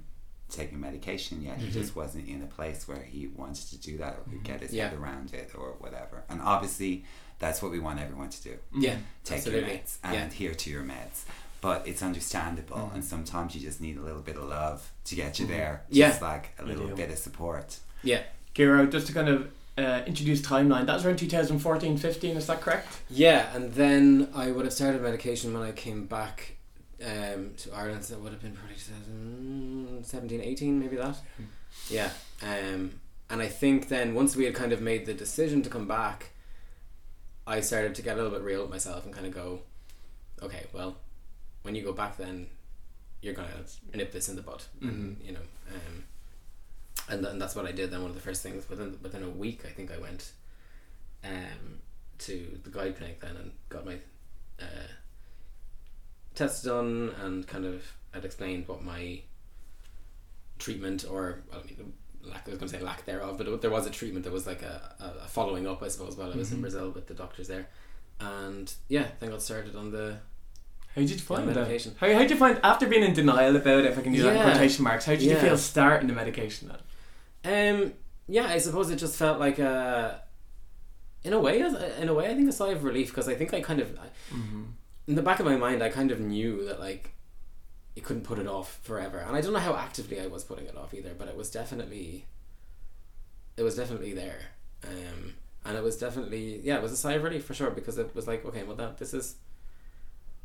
[0.49, 1.73] taking medication yet he mm-hmm.
[1.73, 4.43] just wasn't in a place where he wanted to do that or could mm-hmm.
[4.43, 7.03] get his head around it or whatever and obviously
[7.39, 8.81] that's what we want everyone to do mm-hmm.
[8.81, 9.69] yeah take Absolutely.
[9.71, 10.25] your meds and Yeah.
[10.25, 11.23] adhere to your meds.
[11.61, 15.39] But it's understandable, and sometimes you just need a little bit of love to get
[15.39, 15.81] you there.
[15.89, 16.09] Yeah.
[16.09, 17.79] Just like a little bit of support.
[18.03, 18.21] yeah
[18.53, 22.61] Kiro, just to kind of uh, introduce timeline, that was around 2014 15, is that
[22.61, 22.87] correct?
[23.09, 26.55] Yeah, and then I would have started medication when I came back
[27.03, 28.05] um, to Ireland.
[28.05, 31.17] So that would have been probably 2017, 18, maybe that.
[31.89, 32.09] Yeah.
[32.41, 35.87] Um, and I think then once we had kind of made the decision to come
[35.87, 36.31] back,
[37.47, 39.59] I started to get a little bit real with myself and kind of go,
[40.41, 40.97] okay, well,
[41.63, 42.47] when you go back, then
[43.21, 43.49] you're gonna
[43.93, 45.39] nip this in the bud, and you know.
[45.71, 46.03] Um,
[47.09, 47.91] and, th- and that's what I did.
[47.91, 50.31] Then one of the first things within within a week, I think I went
[51.23, 51.79] um,
[52.19, 53.95] to the GUIDE clinic then and got my
[54.59, 54.87] uh,
[56.33, 59.21] tests done and kind of had explained what my
[60.59, 63.61] treatment or well, I mean lack I was going to say lack thereof, but it,
[63.61, 64.23] there was a treatment.
[64.23, 67.07] There was like a, a, following up, I suppose, while I was in Brazil with
[67.07, 67.67] the doctors there,
[68.19, 70.17] and yeah, then got started on the
[70.95, 71.55] How did you find that?
[71.55, 71.95] medication.
[71.99, 73.85] How how did you find after being in denial about it?
[73.85, 76.79] If I can do that quotation marks, how did you feel starting the medication then?
[77.45, 77.93] Um,
[78.27, 80.21] yeah, I suppose it just felt like a,
[81.23, 83.53] in a way, in a way, I think a sigh of relief because I think
[83.53, 83.97] I kind of,
[85.07, 87.11] in the back of my mind, I kind of knew that like,
[87.95, 90.65] you couldn't put it off forever, and I don't know how actively I was putting
[90.65, 92.25] it off either, but it was definitely,
[93.57, 94.39] it was definitely there,
[94.83, 97.97] um, and it was definitely yeah, it was a sigh of relief for sure because
[97.97, 99.35] it was like okay, well that this is,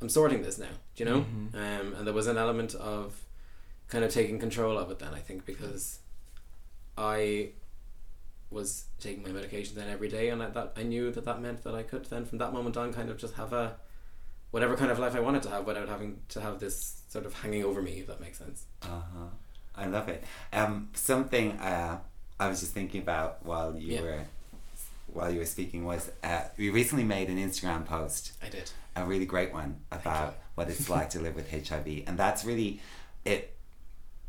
[0.00, 3.24] I'm sorting this now, do you know, um, and there was an element of,
[3.88, 5.98] kind of taking control of it then I think because
[7.00, 7.50] I
[8.50, 11.62] was taking my medication then every day, and I, that I knew that that meant
[11.64, 13.76] that I could then from that moment on kind of just have a
[14.50, 17.32] whatever kind of life I wanted to have without having to have this sort of
[17.34, 18.64] hanging over me, if that makes sense.
[18.82, 19.26] Uh huh.
[19.76, 20.24] I love it.
[20.52, 21.98] Um, something uh,
[22.38, 24.02] I was just thinking about while you Yeah.
[24.02, 24.24] were
[25.12, 28.70] while you were speaking was uh, we recently made an Instagram post I did.
[28.94, 32.80] a really great one about what it's like to live with HIV, and that's really
[33.24, 33.56] it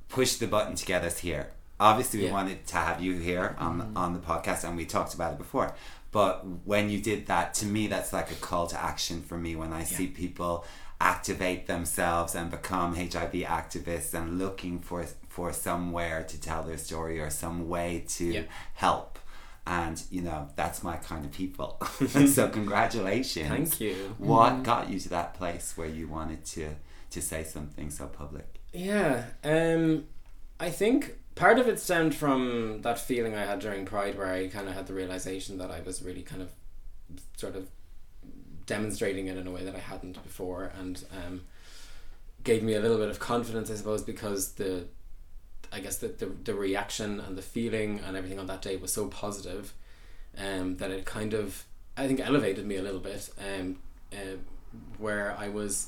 [0.09, 1.51] pushed the button to get us here.
[1.81, 2.33] Obviously, we Yeah.
[2.33, 5.73] wanted to have you here on on the podcast, and we talked about it before.
[6.11, 9.55] But when you did that, to me, that's like a call to action for me.
[9.55, 10.63] When I see people
[10.99, 17.19] activate themselves and become HIV activists and looking for for somewhere to tell their story
[17.19, 18.41] or some way to Yeah.
[18.75, 19.17] help.
[19.65, 21.69] And you know that's my kind of people.
[22.37, 23.49] so congratulations.
[23.49, 24.15] Thank you.
[24.19, 26.75] What got you to that place where you wanted to
[27.11, 28.59] to say something so public?
[28.73, 30.05] Yeah, um,
[30.59, 34.47] I think part of it stemmed from that feeling I had during Pride, where I
[34.47, 36.51] kind of had the realization that I was really kind of
[37.37, 37.67] sort of
[38.65, 41.41] demonstrating it in a way that I hadn't before, and um,
[42.43, 44.85] gave me a little bit of confidence, I suppose, because the
[45.71, 48.91] I guess the, the, the reaction and the feeling and everything on that day was
[48.91, 49.73] so positive
[50.37, 51.65] um, that it kind of
[51.95, 53.77] I think elevated me a little bit um,
[54.11, 54.37] uh,
[54.97, 55.87] where I was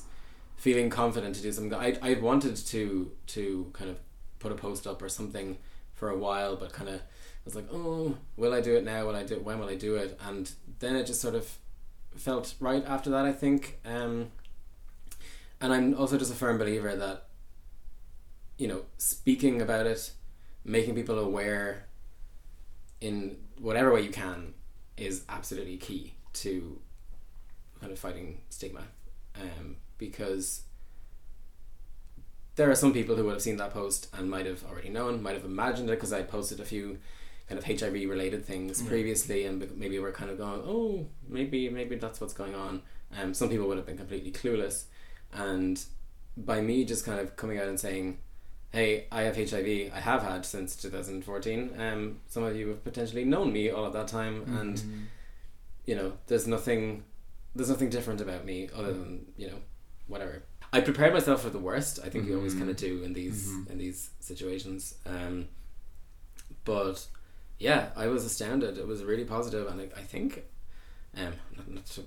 [0.56, 3.98] feeling confident to do something I, I wanted to to kind of
[4.44, 5.56] put a post up or something
[5.94, 7.00] for a while but kind of
[7.44, 9.06] was like oh will I do it now?
[9.06, 10.18] Will I do it when will I do it?
[10.24, 11.58] And then it just sort of
[12.14, 13.78] felt right after that I think.
[13.84, 14.28] Um,
[15.60, 17.26] and I'm also just a firm believer that
[18.58, 20.12] you know speaking about it
[20.64, 21.86] making people aware
[23.00, 24.54] in whatever way you can
[24.96, 26.78] is absolutely key to
[27.80, 28.82] kind of fighting stigma.
[29.40, 30.62] Um, because
[32.56, 35.22] there are some people who would have seen that post and might have already known,
[35.22, 36.98] might have imagined it because I posted a few
[37.48, 38.88] kind of HIV related things Yeah.
[38.88, 42.82] previously, and maybe we're kind of going, oh, maybe maybe that's what's going on.
[43.16, 44.84] Um, some people would have been completely clueless,
[45.32, 45.82] and
[46.36, 48.18] by me just kind of coming out and saying,
[48.72, 51.74] hey, I have HIV, I have had since 2014.
[51.78, 54.82] Um, some of you have potentially known me all of that time, and
[55.86, 57.04] you know, there's nothing,
[57.54, 59.58] there's nothing different about me other than you know,
[60.08, 60.42] whatever.
[60.76, 62.00] I prepared myself for the worst.
[62.04, 64.94] I think you always kind of do in these in these situations.
[65.06, 65.46] Um,
[66.64, 67.06] but
[67.58, 68.78] yeah, I was astounded.
[68.78, 70.44] It was really positive, and I, I think,
[71.16, 72.02] um, not, not to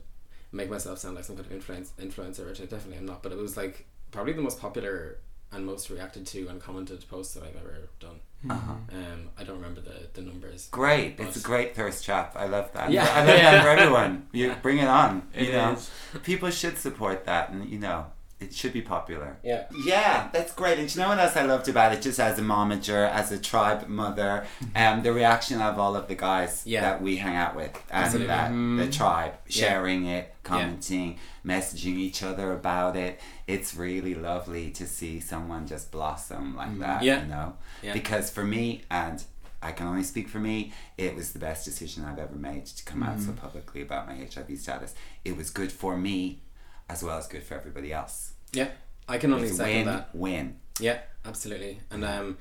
[0.51, 3.23] make myself sound like some kind of influence influencer, which I definitely am not.
[3.23, 5.17] But it was like probably the most popular
[5.51, 8.19] and most reacted to and commented post that I've ever done.
[8.49, 8.73] Uh-huh.
[8.91, 10.67] Um, I don't remember the, the numbers.
[10.71, 11.17] Great.
[11.17, 12.33] But- It's a great thirst trap.
[12.35, 12.91] I love that.
[12.91, 13.05] Yeah.
[13.09, 14.27] I love that for everyone.
[14.33, 15.23] You bring it on.
[15.33, 15.89] You It know, is.
[16.23, 18.07] people should support that, and you know,
[18.39, 19.37] it should be popular.
[19.43, 19.65] Yeah.
[19.85, 20.77] Yeah, that's great.
[20.77, 22.01] And you know what else I loved about it?
[22.01, 24.45] Just as a momager, as a tribe mother,
[24.75, 26.81] um, the reaction of all of the guys Yeah.
[26.81, 28.27] that we hang out with, and Absolutely.
[28.27, 28.77] that Mhm.
[28.77, 29.67] the tribe Yeah.
[29.69, 33.19] sharing it, commenting, messaging each other about it.
[33.47, 37.01] It's really lovely to see someone just blossom like that.
[37.03, 37.21] Yeah.
[37.21, 37.93] You know, Yeah.
[37.93, 39.23] because for me and.
[39.59, 40.71] I can only speak for me.
[40.99, 44.13] It was the best decision I've ever made to come out so publicly about my
[44.13, 44.93] HIV status.
[45.25, 46.43] It was good for me,
[46.89, 48.33] as well as good for everybody else.
[48.53, 48.69] Yeah.
[49.07, 50.09] I can only It's second win that.
[50.15, 50.59] win.
[50.79, 51.79] Yeah, absolutely.
[51.91, 52.37] And um,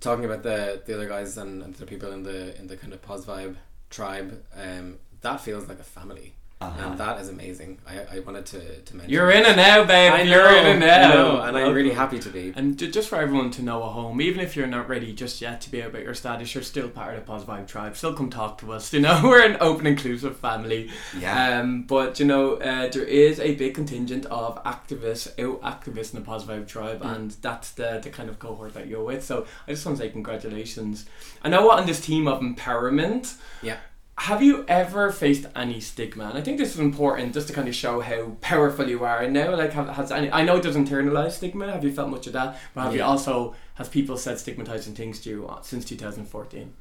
[0.00, 2.92] talking about the the other guys and, and the people in the in the kind
[2.92, 3.56] of Poz Vibe
[3.90, 6.88] tribe, um, that feels like a family, Uh-huh.
[6.90, 7.78] and that is amazing.
[7.88, 9.10] I, I wanted to to mention.
[9.12, 10.12] You're in it now, babe.
[10.12, 11.10] I You're in it now.
[11.10, 12.52] I know, and I'm really happy to be.
[12.56, 15.40] And ju- just for everyone to know at home, even if you're not ready just
[15.40, 17.96] yet to be out about your status, you're still part of the Positive Vibe tribe.
[17.96, 18.92] Still come talk to us.
[18.92, 20.90] You know, we're an open, inclusive family.
[21.18, 21.60] Yeah.
[21.60, 26.20] Um, but you know, uh, there is a big contingent of activists, out activists in
[26.20, 27.14] the Positive Vibe tribe, Mm.
[27.16, 29.24] and that's the the kind of cohort that you're with.
[29.24, 31.06] So I just want to say congratulations.
[31.42, 33.36] I know what on this team of empowerment.
[33.62, 33.78] Yeah.
[34.22, 36.28] Have you ever faced any stigma?
[36.28, 39.18] And I think this is important just to kind of show how powerful you are.
[39.18, 40.30] And now, like, have, has any?
[40.30, 41.72] I know it does internalize stigma.
[41.72, 42.56] Have you felt much of that?
[42.72, 46.72] But have you also has people said stigmatizing things to you uh, since 2014?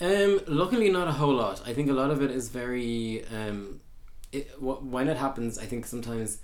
[0.00, 1.62] Um, luckily, not a whole lot.
[1.64, 3.24] I think a lot of it is very.
[3.26, 3.80] Um,
[4.32, 6.38] it, wh- when it happens, I think sometimes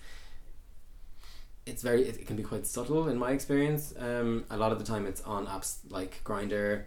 [1.66, 2.02] it's very.
[2.04, 3.92] It, it can be quite subtle in my experience.
[3.98, 6.84] Um, a lot of the time, it's on apps like Grindr,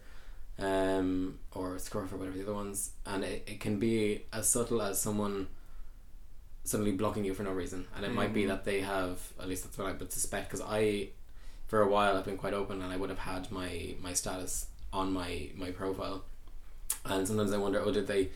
[0.59, 4.81] um, or Scruff or whatever the other ones, and it, it can be as subtle
[4.81, 5.47] as someone
[6.63, 8.47] suddenly blocking you for no reason, and it might be Mhm.
[8.49, 9.19] that they have.
[9.39, 11.09] At least that's what I would suspect, because I,
[11.67, 14.67] for a while, I've been quite open, and I would have had my my status
[14.93, 16.23] on my my profile
[17.05, 18.29] and sometimes I wonder, oh, did they,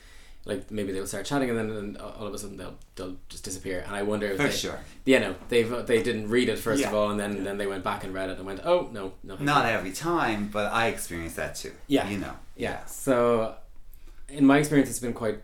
[0.48, 3.44] like maybe they'll start chatting and then and all of a sudden they'll they'll just
[3.44, 4.80] disappear, and I wonder if For they, sure.
[5.06, 7.84] yeah, no, they've they didn't read it first of all, and then then they went
[7.84, 11.36] back and read it and went, oh no, no, Not every time, but I experienced
[11.36, 11.74] that too.
[11.88, 12.10] Yeah.
[12.10, 12.34] You know.
[12.56, 12.86] yeah.
[12.86, 13.56] So,
[14.30, 15.40] in my experience, it's been quite.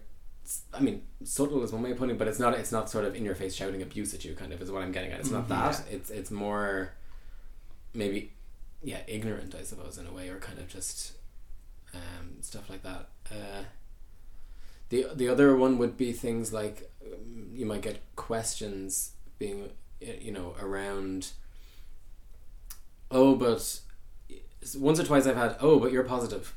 [0.73, 2.53] I mean, subtle is one way of putting it, but it's not.
[2.55, 4.33] It's not sort of in your face shouting abuse at you.
[4.35, 5.19] Kind of is what I'm getting at.
[5.19, 5.49] It's not Mhm.
[5.49, 5.83] that.
[5.91, 6.91] It's it's more,
[7.93, 8.31] maybe,
[8.83, 11.13] yeah, ignorant, I suppose, in a way, or kind of just,
[11.93, 13.07] um, stuff like that.
[13.31, 13.63] Uh,
[14.89, 19.69] the the other one would be things like um, you might get questions being
[20.01, 21.31] uh, you know around.
[23.11, 23.79] Oh, but
[24.77, 26.55] once or twice I've had oh, but you're positive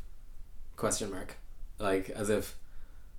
[0.77, 1.37] question mark
[1.79, 2.55] like as if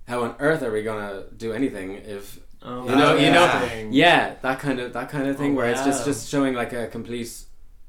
[0.06, 3.92] how on earth are we gonna do anything if Oh, You know- you know- thing.
[3.92, 6.72] yeah that kind of that kind of thing Oh, where it's just just showing like
[6.72, 7.32] a complete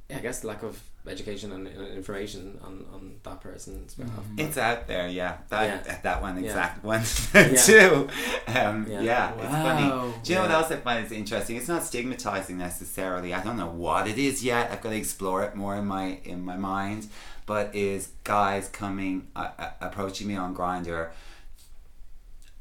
[0.10, 4.88] I guess lack of education and uh, information on, on that person's behalf It's out
[4.88, 5.38] there, yeah.
[5.50, 6.00] That Yeah.
[6.04, 6.46] that one Yeah.
[6.50, 7.02] exact one
[7.34, 7.56] Yeah.
[7.56, 8.08] too.
[8.48, 9.02] Um, Yeah.
[9.02, 9.34] yeah.
[9.34, 10.14] it's funny.
[10.24, 11.56] Do you know what else I find is interesting?
[11.58, 13.34] It's not stigmatizing necessarily.
[13.34, 14.72] I don't know what it is yet.
[14.72, 17.08] I've got to explore it more in my in my mind.
[17.46, 21.10] But is guys coming uh, uh, approaching me on Grindr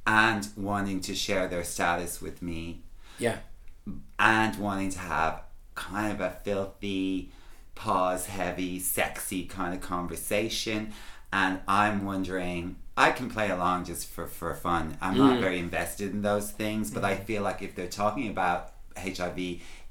[0.06, 2.80] and wanting to share their status with me
[3.18, 3.38] Yeah.
[4.18, 5.42] and wanting to have
[5.74, 7.30] kind of a filthy,
[7.78, 10.92] pause heavy, sexy kind of conversation.
[11.32, 14.98] And I'm wondering, I can play along just for, for fun.
[15.00, 15.18] I'm Mm.
[15.18, 19.38] not very invested in those things, but I feel like if they're talking about HIV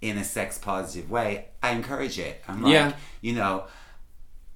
[0.01, 2.43] in a sex positive way, I encourage it.
[2.47, 2.93] I'm like, Yeah.
[3.21, 3.65] you know,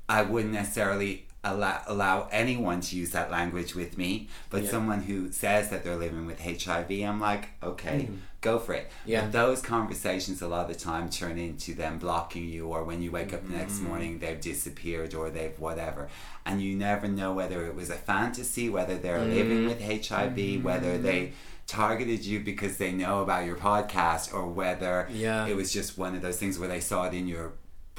[0.09, 4.69] I wouldn't necessarily allow, allow anyone to use that language with me, but Yeah.
[4.69, 8.15] someone who says that they're living with HIV, I'm like, okay, hmm.
[8.41, 8.91] go for it.
[9.05, 9.21] Yeah.
[9.21, 13.01] But those conversations a lot of the time turn into them blocking you, or when
[13.01, 13.87] you wake up the next hmm.
[13.87, 16.09] morning, they've disappeared or they've whatever.
[16.45, 19.31] And you never know whether it was a fantasy, whether they're hmm.
[19.31, 21.33] living with HIV, whether they
[21.65, 25.47] targeted you because they know about your podcast, or whether Yeah.
[25.47, 27.53] it was just one of those things where they saw it in your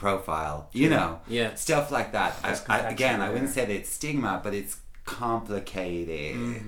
[0.07, 1.55] profile, you know, Yeah.
[1.55, 2.33] stuff like that.
[2.43, 6.37] I, I, again, I wouldn't say that it's stigma, but it's complicated.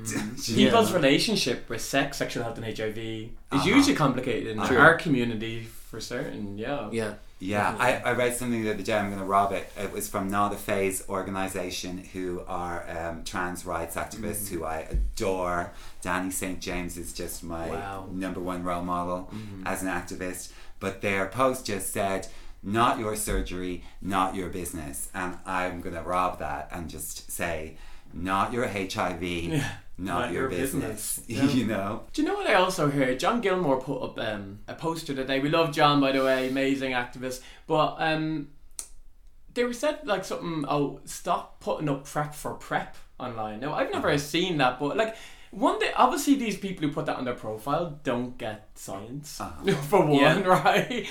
[0.46, 0.66] Yeah.
[0.68, 3.68] People's relationship with sex, sexual health, and HIV is Uh-huh.
[3.76, 4.78] usually complicated in True.
[4.78, 6.58] our community for certain.
[6.58, 6.88] Yeah.
[6.92, 7.14] Yeah.
[7.40, 8.96] Yeah, I, I read something the other day.
[8.96, 9.70] I'm going to rob it.
[9.76, 14.78] It was from Not a Phase organization, who are um, trans rights activists who I
[14.96, 15.72] adore.
[16.00, 16.58] Danny St.
[16.60, 18.06] James is just my Wow.
[18.10, 19.30] number one role model
[19.66, 20.52] as an activist.
[20.80, 22.28] But their post just said,
[22.64, 27.76] "Not your surgery, not your business." And I'm going to rob that and just say,
[28.12, 29.62] "Not your HIV,
[29.98, 31.44] not, your, business." Yeah.
[31.44, 32.02] you know.
[32.12, 33.20] Do you know what I also heard?
[33.20, 35.38] John Gilmore put up um, a poster today.
[35.40, 37.42] We love John, by the way, amazing activist.
[37.66, 38.48] But um,
[39.54, 40.64] they were said like something.
[40.68, 43.60] Oh, stop putting up PrEP for PrEP online.
[43.60, 45.14] Now I've never seen that, but like
[45.52, 49.72] one day, obviously these people who put that on their profile don't get science Uh-huh.
[49.88, 50.40] for one, Yeah.
[50.64, 51.06] right?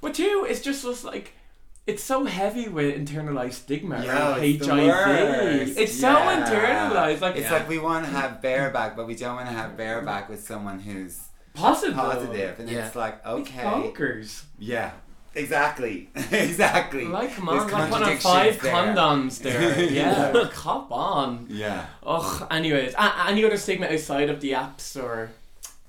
[0.00, 1.32] But two, it's just just like.
[1.86, 4.86] It's so heavy with internalized stigma Yeah, around it's the HIV.
[4.86, 5.78] worst.
[5.78, 6.46] It's so Yeah.
[6.46, 7.20] internalized.
[7.20, 10.28] Like It's like we want to have bareback, but we don't want to have bareback
[10.28, 11.18] with someone who's
[11.54, 11.96] positive.
[11.96, 12.86] positive, and Yeah.
[12.86, 14.42] it's like It's okay, bonkers.
[14.58, 14.90] yeah,
[15.34, 17.06] exactly, exactly.
[17.06, 18.72] Like, come There's on, like one of five there.
[18.72, 19.82] condoms there.
[19.90, 21.46] Yeah, cop on.
[21.48, 25.30] Yeah, Ugh, anyways, a- any other stigma outside of the apps or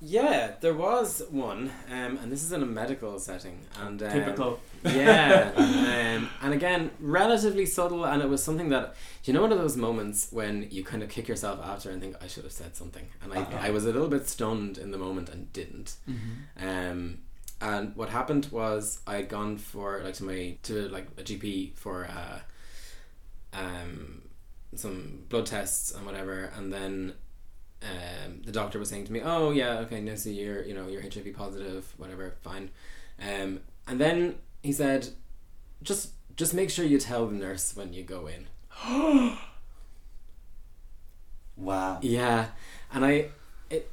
[0.04, 4.60] Yeah, there was one, um, and this is in a medical setting, and um, typical?
[4.84, 9.60] yeah, um, and again, relatively subtle, and it was something that you know one of
[9.60, 12.76] those moments when you kind of kick yourself after and think I should have said
[12.76, 13.58] something, and I, Uh-huh.
[13.62, 15.98] I was a little bit stunned in the moment and didn't.
[16.60, 17.20] Um,
[17.62, 21.76] and what happened was I had gone for like to my to like a GP
[21.76, 22.40] for uh,
[23.54, 24.24] um,
[24.76, 27.14] some blood tests and whatever, and then
[27.82, 30.88] um, the doctor was saying to me, "Oh yeah, okay, no, so you're you know
[30.88, 32.70] you're HIV positive, whatever, fine."
[33.20, 35.10] Um, and then he said,
[35.84, 38.48] "Just just make sure you tell the nurse when you go in."
[41.58, 42.00] wow.
[42.02, 42.48] Yeah,
[42.94, 43.30] and I,
[43.70, 43.90] it,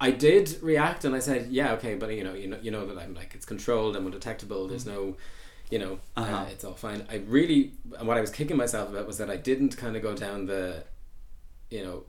[0.00, 2.86] I did react, and I said, "Yeah, okay, but you know, you know, you know
[2.86, 4.66] that I'm like it's controlled and undetectable.
[4.68, 5.16] There's no,
[5.70, 6.46] you know, uh Uh-huh.
[6.50, 9.36] it's all fine." I really, and what I was kicking myself about was that I
[9.36, 10.84] didn't kind of go down the,
[11.70, 12.04] you know,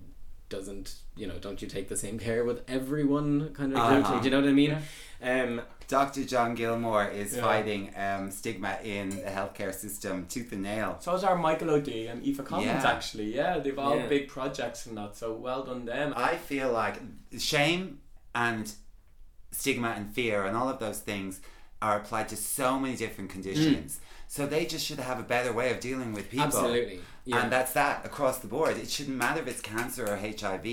[0.55, 3.79] doesn't you know, don't you take the same care with everyone kind of?
[3.79, 4.19] Uh-huh.
[4.19, 4.77] Do you know what I mean?
[5.21, 6.23] Um, Dr.
[6.25, 7.41] John Gilmore is Yeah.
[7.41, 10.97] fighting um, stigma in the healthcare system tooth and nail.
[10.99, 12.91] So is our Michael O'D and Aoife Collins Yeah.
[12.95, 13.33] actually.
[13.35, 14.07] Yeah, they've all Yeah.
[14.07, 15.15] big projects and that.
[15.15, 16.13] So well done them.
[16.17, 16.95] I feel like
[17.37, 17.99] shame
[18.33, 18.71] and
[19.51, 21.39] stigma and fear and all of those things
[21.81, 23.99] are applied to so many different conditions.
[24.27, 26.45] So they just should have a better way of dealing with people.
[26.47, 26.99] absolutely.
[27.25, 27.41] Yeah.
[27.43, 28.77] And that's that across the board.
[28.77, 30.65] It shouldn't matter if it's cancer or HIV.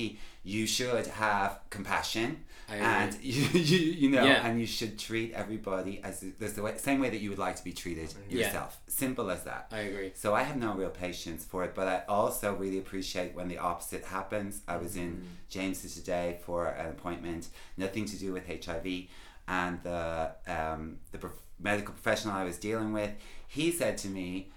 [0.44, 4.46] You should have compassion, and you, you, you know, Yeah.
[4.46, 7.64] and you should treat everybody as the way, same way that you would like to
[7.64, 8.46] be treated Yeah.
[8.46, 8.80] yourself.
[8.88, 9.68] Simple as that.
[9.72, 10.12] I agree.
[10.14, 13.58] So I have no real patience for it, but I also really appreciate when the
[13.58, 14.60] opposite happens.
[14.68, 18.86] I was in James's today for an appointment, nothing to do with HIV,
[19.48, 23.12] and the um, the medical professional I was dealing with,
[23.46, 24.50] he said to me,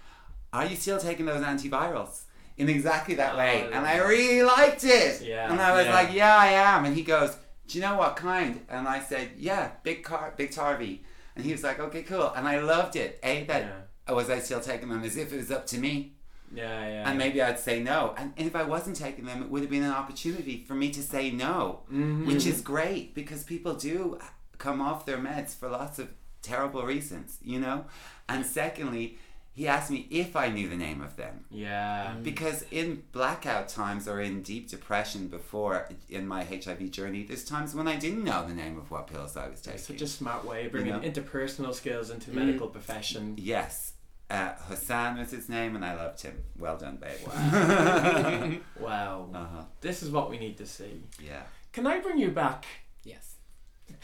[0.52, 2.22] "Are you still taking those antivirals?"
[2.56, 5.20] In exactly that way, Oh, and I really liked it.
[5.20, 5.94] Yeah, and I was yeah.
[5.94, 7.36] like, "Yeah, I am." And he goes,
[7.68, 11.00] "Do you know what kind?" And I said, "Yeah, big car, Biktarvy."
[11.34, 13.18] And he was like, "Okay, cool." And I loved it.
[13.22, 13.62] A that
[14.08, 14.12] Yeah.
[14.14, 16.14] was I still taking them as if it was up to me.
[16.54, 17.08] Yeah, yeah.
[17.10, 18.14] And maybe I'd say no.
[18.16, 21.02] And if I wasn't taking them, it would have been an opportunity for me to
[21.02, 22.24] say no, Mhm.
[22.24, 24.18] which is great because people do
[24.56, 26.08] come off their meds for lots of
[26.40, 27.84] terrible reasons, you know?
[28.28, 29.18] And secondly,
[29.56, 31.46] he asked me if I knew the name of them.
[31.50, 32.14] Yeah.
[32.22, 37.74] Because in blackout times or in deep depression before in my HIV journey, there's times
[37.74, 39.78] when I didn't know the name of what pills I was taking.
[39.78, 41.00] It's such a smart way of bringing know?
[41.00, 43.34] interpersonal skills into the medical profession.
[43.38, 43.94] Yes.
[44.28, 46.42] Uh, Hassan was his name, and I loved him.
[46.58, 48.60] Well done, babe.
[48.78, 49.28] Wow.
[49.32, 49.62] uh-huh.
[49.80, 51.02] This is what we need to see.
[51.18, 51.44] Yeah.
[51.72, 52.66] Can I bring you back
[53.04, 53.36] Yes.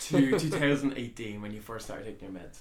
[0.08, 2.58] to 2018 when you first started taking your meds?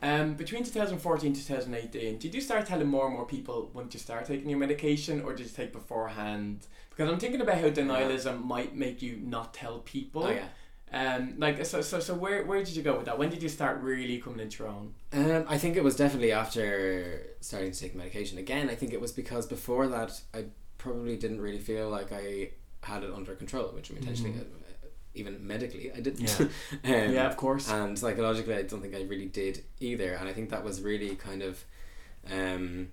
[0.00, 3.98] Um, between 2014 and 2018, did you start telling more and more people when you
[3.98, 6.66] start taking your medication, or did you take beforehand?
[6.90, 10.24] Because I'm thinking about how denialism might make you not tell people.
[10.24, 10.46] Oh yeah.
[10.90, 13.18] Um, like so, so, so where where did you go with that?
[13.18, 14.94] When did you start really coming into your own?
[15.12, 18.38] Um, I think it was definitely after starting to take medication.
[18.38, 20.44] Again, I think it was because before that, I
[20.78, 22.50] probably didn't really feel like I
[22.82, 24.44] had it under control, which I'm intentionally, Mhm.
[25.18, 26.20] Even medically, I didn't.
[26.20, 26.46] Yeah.
[27.06, 27.68] um, yeah, of course.
[27.70, 30.14] and psychologically, I don't think I really did either.
[30.14, 31.64] And I think that was really kind of,
[32.30, 32.88] um,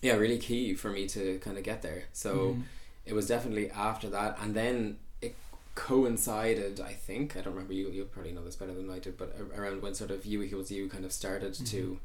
[0.00, 2.04] yeah, really key for me to kind of get there.
[2.12, 2.62] So Mhm.
[3.06, 5.34] it was definitely after that, and then it
[5.74, 6.80] coincided.
[6.80, 7.90] I think I don't remember you.
[7.90, 10.70] You probably know this better than I do, but around when sort of U equals
[10.70, 11.98] U kind of started to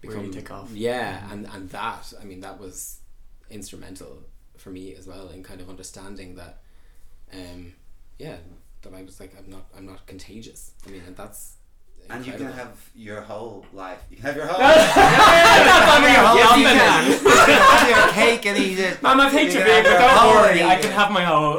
[0.00, 0.70] become Really take off.
[0.74, 1.32] Yeah, Mhm.
[1.32, 2.98] and and that I mean that was
[3.50, 4.22] instrumental
[4.56, 6.62] for me as well in kind of understanding that,
[7.32, 7.74] um,
[8.18, 8.38] yeah,
[8.82, 10.72] that I was like I'm not I'm not contagious.
[10.86, 11.56] I mean, and that's.
[12.10, 14.00] And you can have your whole life.
[14.10, 14.58] You can have your whole.
[14.60, 17.10] Yes, you can.
[17.12, 19.00] You can have your cake and eat it.
[19.02, 21.24] Mom, I've You hate your can have baby, your don't worry, I can have my
[21.24, 21.52] whole.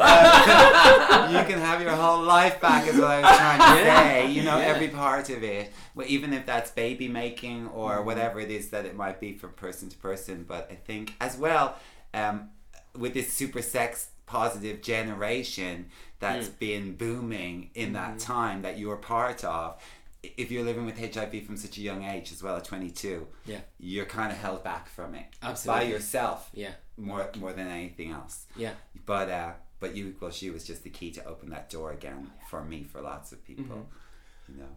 [1.31, 4.31] you can have your whole life back is what I was trying to say.
[4.31, 4.65] You know, Yeah.
[4.65, 5.71] every part of it.
[5.95, 8.05] Well, even if that's baby making or Mm-hmm.
[8.05, 10.43] whatever it is that it might be from person to person.
[10.47, 11.77] But I think as well,
[12.13, 12.49] um,
[12.97, 15.87] with this super sex positive generation
[16.23, 16.59] that's Mm.
[16.59, 18.33] been booming in that Mm-hmm.
[18.33, 19.81] time that you're part of.
[20.37, 23.59] If you're living with HIV from such a young age as well at 22, Yeah.
[23.77, 25.85] you're kind of held back from it Absolutely.
[25.85, 26.73] by yourself Yeah.
[26.97, 28.45] more more than anything else.
[28.55, 28.73] Yeah.
[29.05, 32.31] But uh, but U equals U was just the key to open that door again
[32.49, 33.89] for me for lots of people.
[34.47, 34.69] You know.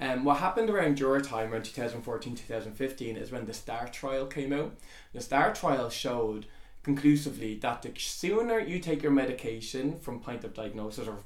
[0.00, 4.52] Um, what happened around your time, around 2014, 2015, is when the START trial came
[4.54, 4.72] out.
[5.12, 6.46] The START trial showed
[6.86, 11.18] conclusively that the sooner you take your medication from point of diagnosis or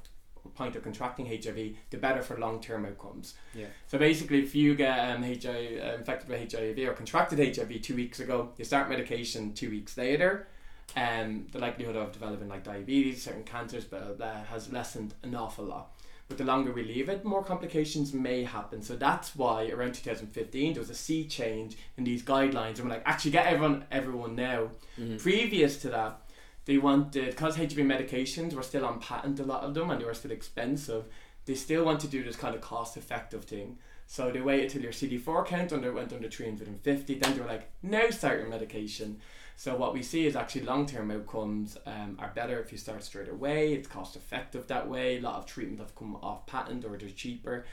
[0.55, 3.35] point of contracting HIV, the better for long term outcomes.
[3.53, 3.67] Yeah.
[3.85, 7.95] So basically, if you get um, HIV, uh, infected with HIV or contracted HIV two
[7.95, 10.47] weeks ago, you start medication two weeks later,
[10.95, 15.35] um, the likelihood of developing like diabetes, certain cancers, blah, blah, blah, has lessened an
[15.35, 15.91] awful lot.
[16.27, 18.81] But the longer we leave it, more complications may happen.
[18.81, 22.95] So that's why around 2015 there was a sea change in these guidelines, and we're
[22.95, 24.69] like, actually get everyone, everyone now.
[24.99, 25.17] Mm-hmm.
[25.17, 26.21] Previous to that,
[26.65, 30.05] they wanted because HIV medications were still on patent, a lot of them, and they
[30.05, 31.05] were still expensive.
[31.45, 33.77] They still want to do this kind of cost-effective thing.
[34.05, 37.15] So they waited till your CD4 count under went under 350.
[37.15, 39.19] Then they were like, now start your medication.
[39.55, 43.29] So what we see is actually long-term outcomes um, are better if you start straight
[43.29, 43.73] away.
[43.73, 45.17] It's cost-effective that way.
[45.17, 47.65] A lot of treatment have come off patent or they're cheaper.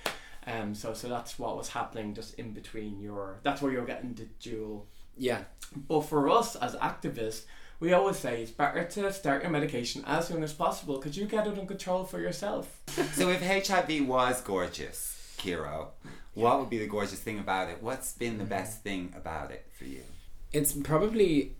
[0.47, 3.41] Um, so so that's what was happening just in between your.
[3.43, 5.43] That's where you're getting the dual Yeah.
[5.89, 7.43] but for us as activists,
[7.81, 11.27] we always say it's better to start your medication as soon as possible because you
[11.27, 12.81] get it in control for yourself.
[13.15, 15.89] So if HIV was gorgeous, Kiro,
[16.35, 17.83] what would be the gorgeous thing about it?
[17.83, 20.03] What's been the best thing about it for you?
[20.51, 21.55] it's probably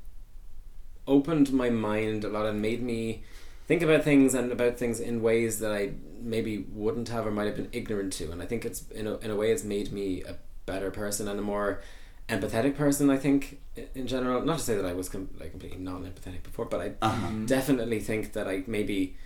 [1.09, 3.23] opened my mind a lot and made me
[3.67, 5.93] think about things and about things in ways that I
[6.23, 8.31] maybe wouldn't have or might have been ignorant to.
[8.33, 10.37] And I think it's in a, in a way it's made me a
[10.67, 11.81] better person and a more
[12.29, 13.11] empathetic person.
[13.11, 13.61] I think
[13.95, 16.93] in general, not to say that I was com- like completely non-empathetic before, but I
[17.03, 17.29] Uh-huh.
[17.47, 19.17] definitely think that I maybe,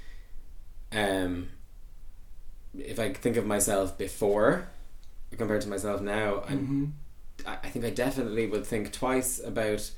[0.92, 1.48] um,
[2.78, 4.68] if I think of myself before
[5.36, 6.94] compared to myself now, I'm
[7.46, 9.90] I I think I definitely would think twice about.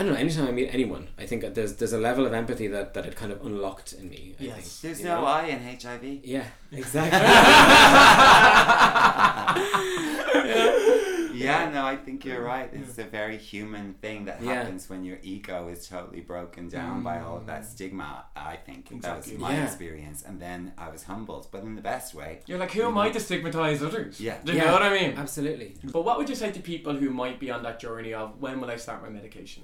[0.00, 0.18] I don't know.
[0.18, 3.04] Anytime I meet anyone, I think that there's there's a level of empathy that, that
[3.04, 4.34] it kind of unlocked in me.
[4.40, 4.56] I Yes.
[4.56, 4.80] think.
[4.80, 5.26] There's no know?
[5.26, 6.24] I in HIV.
[6.24, 7.20] Yeah, exactly.
[11.40, 12.68] Yeah, no, I think you're right.
[12.70, 14.54] It's a very human thing that Yeah.
[14.54, 17.64] happens when your ego is totally broken down by all of that mm.
[17.64, 18.26] stigma.
[18.36, 19.64] I think that was my Yeah.
[19.64, 22.40] experience, and then I was humbled, but in the best way.
[22.46, 24.20] You're like, who am I to stigmatize others?
[24.20, 24.36] Yeah.
[24.44, 24.66] Do you Yeah.
[24.66, 25.14] know what I mean?
[25.16, 25.76] Absolutely.
[25.82, 28.60] But what would you say to people who might be on that journey of when
[28.60, 29.62] will I start my medication?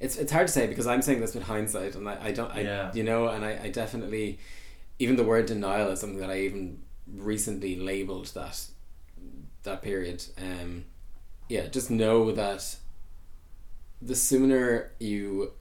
[0.00, 2.50] It's it's hard to say because I'm saying this with hindsight, and I, I don't,
[2.52, 2.90] I, Yeah.
[2.94, 4.38] you know, and I, I definitely,
[4.98, 6.82] even the word denial is something that I even
[7.12, 8.66] recently labeled that
[9.64, 10.24] that period.
[10.40, 10.84] Um,
[11.48, 12.76] yeah, just know that
[14.00, 15.52] the sooner you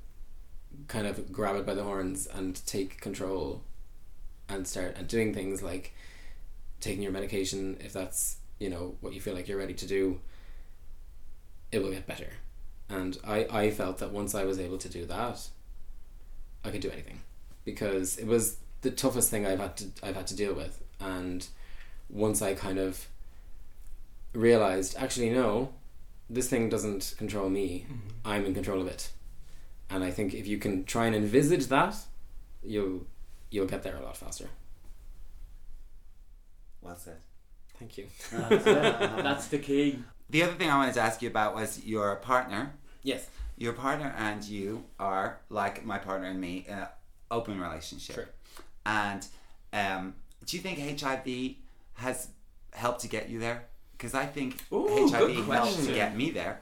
[0.87, 3.63] kind of grab it by the horns and take control
[4.47, 5.93] and start and doing things like
[6.79, 10.19] taking your medication if that's you know what you feel like you're ready to do
[11.71, 12.27] it will get better
[12.89, 15.47] and I, I felt that once I was able to do that
[16.63, 17.19] I could do anything
[17.65, 21.47] because it was the toughest thing I've had to I've had to deal with and
[22.09, 23.07] once I kind of
[24.33, 25.73] realized actually no
[26.29, 27.85] this thing doesn't control me.
[27.85, 28.09] Mm-hmm.
[28.25, 29.11] I'm in control of it.
[29.89, 31.95] And I think if you can try and envisage that,
[32.63, 33.05] you'll
[33.49, 34.49] you'll get there a lot faster.
[36.81, 37.17] Well said.
[37.79, 38.07] Thank you.
[38.31, 39.99] That's the key.
[40.29, 42.73] The other thing I wanted to ask you about was your partner.
[43.03, 43.27] Yes.
[43.57, 46.87] Your partner and you are like my partner and me in an
[47.31, 48.15] open relationship.
[48.15, 48.29] Sure.
[48.85, 49.25] And
[49.73, 50.15] um,
[50.45, 51.55] do you think HIV
[51.93, 52.29] has
[52.73, 53.65] helped to get you there?
[53.93, 56.61] Because I think Ooh, HIV helped to get me there.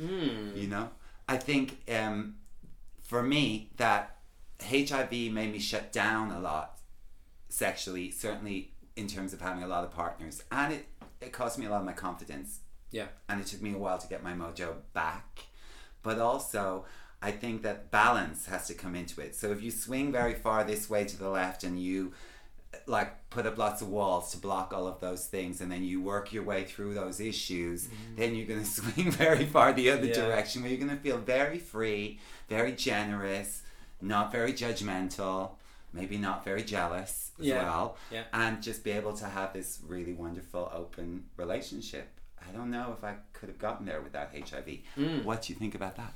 [0.00, 0.56] Mm.
[0.56, 0.90] You know,
[1.28, 2.36] I think um,
[3.00, 4.18] for me that
[4.62, 6.78] HIV made me shut down a lot
[7.48, 8.10] sexually.
[8.10, 10.86] Certainly in terms of having a lot of partners, and it
[11.20, 12.60] it cost me a lot of my confidence
[12.98, 13.06] Yeah.
[13.28, 15.26] and it took me a while to get my mojo back.
[16.02, 16.84] But also,
[17.20, 19.34] I think that balance has to come into it.
[19.34, 22.12] So if you swing very far this way to the left and you
[22.86, 26.02] like put up lots of walls to block all of those things and then you
[26.02, 28.16] work your way through those issues mm-hmm.
[28.16, 30.14] then you're going to swing very far the other Yeah.
[30.14, 32.18] direction where you're going to feel very free
[32.48, 33.62] very generous
[34.02, 35.52] not very judgmental
[35.92, 37.62] maybe not very jealous as Yeah.
[37.62, 38.24] well Yeah.
[38.32, 42.08] and just be able to have this really wonderful open relationship.
[42.48, 44.78] I don't know if I could have gotten there without HIV.
[44.96, 45.24] Mm.
[45.24, 46.12] What do you think about that?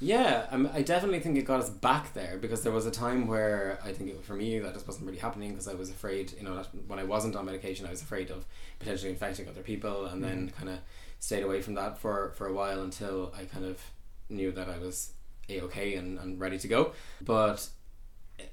[0.00, 3.26] Yeah, um, I definitely think it got us back there because there was a time
[3.26, 6.32] where I think it, for me that just wasn't really happening because I was afraid,
[6.36, 8.44] you know, that when I wasn't on medication, I was afraid of
[8.80, 10.78] potentially infecting other people, and then kind of
[11.20, 13.80] stayed away from that for for a while until I kind of
[14.28, 15.12] knew that I was
[15.48, 16.92] a okay and, and ready to go.
[17.22, 17.68] But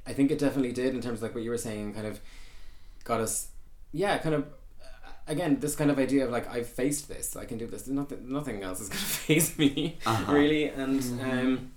[0.05, 2.21] I think it definitely did in terms of like what you were saying, kind of
[3.03, 3.47] got us,
[3.91, 4.45] yeah, kind of.
[5.27, 7.87] Again, this kind of idea of like I've faced this, I can do this.
[7.87, 10.33] Nothing, nothing else is going to face me, Uh-huh.
[10.33, 10.65] really.
[10.65, 11.71] And um,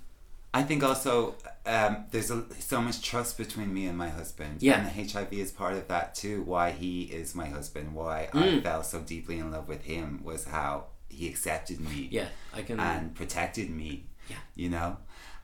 [0.53, 1.35] I think also
[1.67, 4.63] um, there's a, so much trust between me and my husband.
[4.63, 4.87] Yeah.
[4.87, 6.43] And HIV is part of that too.
[6.43, 8.63] Why he is my husband, why I Mm.
[8.63, 12.81] fell so deeply in love with him was how he accepted me yeah, I can.
[12.81, 14.05] and protected me.
[14.29, 14.37] Yeah.
[14.57, 14.97] You know?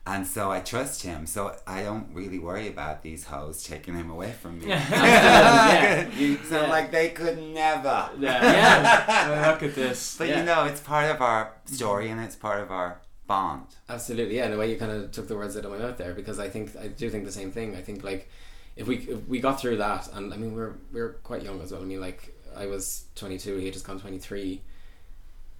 [0.05, 1.27] And so I trust him.
[1.27, 4.67] So I don't really worry about these hoes taking him away from me.
[4.69, 6.09] yeah,
[6.43, 6.69] so yeah.
[6.69, 8.09] like they could never.
[8.19, 9.05] Yeah.
[9.07, 10.17] Uh, look at this.
[10.17, 10.39] But Yeah.
[10.39, 13.67] you know, it's part of our story and it's part of our bond.
[13.89, 14.47] Absolutely, yeah.
[14.49, 16.49] The way you kind of took the words out of my mouth there, because I
[16.49, 17.75] think I do think the same thing.
[17.75, 18.27] I think like
[18.75, 21.71] if we if we got through that, and I mean we're we're quite young as
[21.71, 21.81] well.
[21.81, 24.61] I mean like I was twenty two, he had just gone twenty three.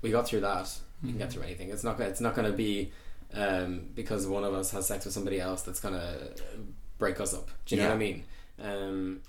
[0.01, 0.75] We got through that.
[1.03, 1.69] You can get through anything.
[1.69, 1.99] It's not.
[1.99, 2.91] It's not going to be
[3.34, 6.34] um, because one of us has sex with somebody else that's going to
[6.97, 7.49] break us up.
[7.65, 8.23] Do you know what I mean?
[8.61, 9.21] Um,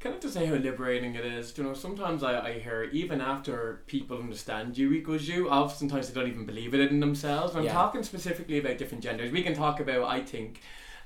[0.00, 1.56] Can I just say how liberating it is?
[1.58, 6.14] You know, sometimes I, I hear even after people understand U equals U, oftentimes they
[6.18, 7.56] don't even believe it in themselves.
[7.56, 7.72] I'm Yeah.
[7.72, 9.32] talking specifically about different genders.
[9.32, 10.60] We can talk about, I think,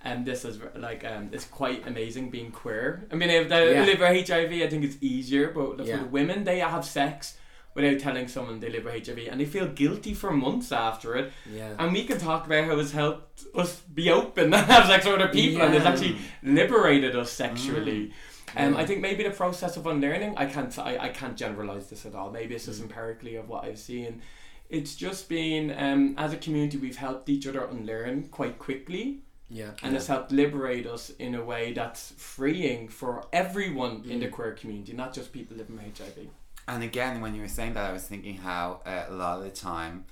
[0.04, 3.06] and this is like um, it's quite amazing being queer.
[3.10, 3.84] I mean, if they Yeah.
[3.86, 5.98] live with HIV, I think it's easier, but for Yeah.
[5.98, 7.38] the women, they have sex
[7.74, 11.32] without telling someone they live with HIV, and they feel guilty for months after it.
[11.50, 11.74] yeah.
[11.78, 15.14] And we can talk about how it's helped us be open and have sex with
[15.20, 18.12] other people, and it's actually liberated us sexually.
[18.56, 18.80] Um, Yeah.
[18.80, 20.34] I think maybe the process of unlearning.
[20.36, 20.76] I can't.
[20.78, 22.30] I, I can't generalize this at all.
[22.30, 22.84] Maybe it's just Mm.
[22.84, 24.20] empirically of what I've seen.
[24.68, 29.20] It's just been um, as a community we've helped each other unlearn quite quickly,
[29.50, 29.70] yeah.
[29.82, 34.32] and it's helped liberate us in a way that's freeing for everyone in the Mm.
[34.32, 36.28] queer community, not just people living with HIV.
[36.68, 39.44] And again, when you were saying that, I was thinking how uh, a lot of
[39.44, 40.04] the time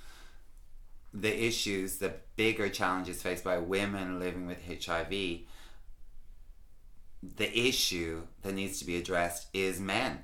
[1.13, 5.09] the issues, the bigger challenges faced by women living with HIV,
[7.21, 10.19] the issue that needs to be addressed is men,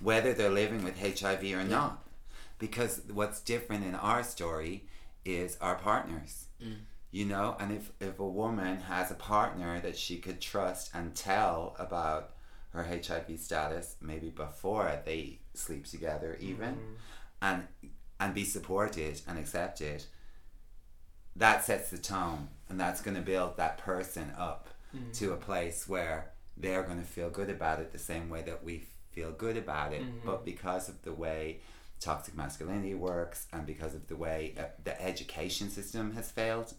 [0.00, 2.04] whether they're living with HIV or not.
[2.58, 4.84] Because what's different in our story
[5.24, 6.46] is our partners.
[6.62, 6.76] Mm.
[7.10, 11.14] You know, and if, if a woman has a partner that she could trust and
[11.14, 12.34] tell about
[12.72, 16.78] her HIV status, maybe before they sleep together, even,
[17.42, 17.66] and
[18.18, 20.04] and be supported and accepted,
[21.36, 25.16] that sets the tone, and that's going to build that person up Mm.
[25.18, 28.64] to a place where they're going to feel good about it the same way that
[28.64, 30.02] we feel good about it.
[30.02, 30.24] Mhm.
[30.24, 31.60] But because of the way
[32.00, 36.74] toxic masculinity works, and because of the way uh, the education system has failed,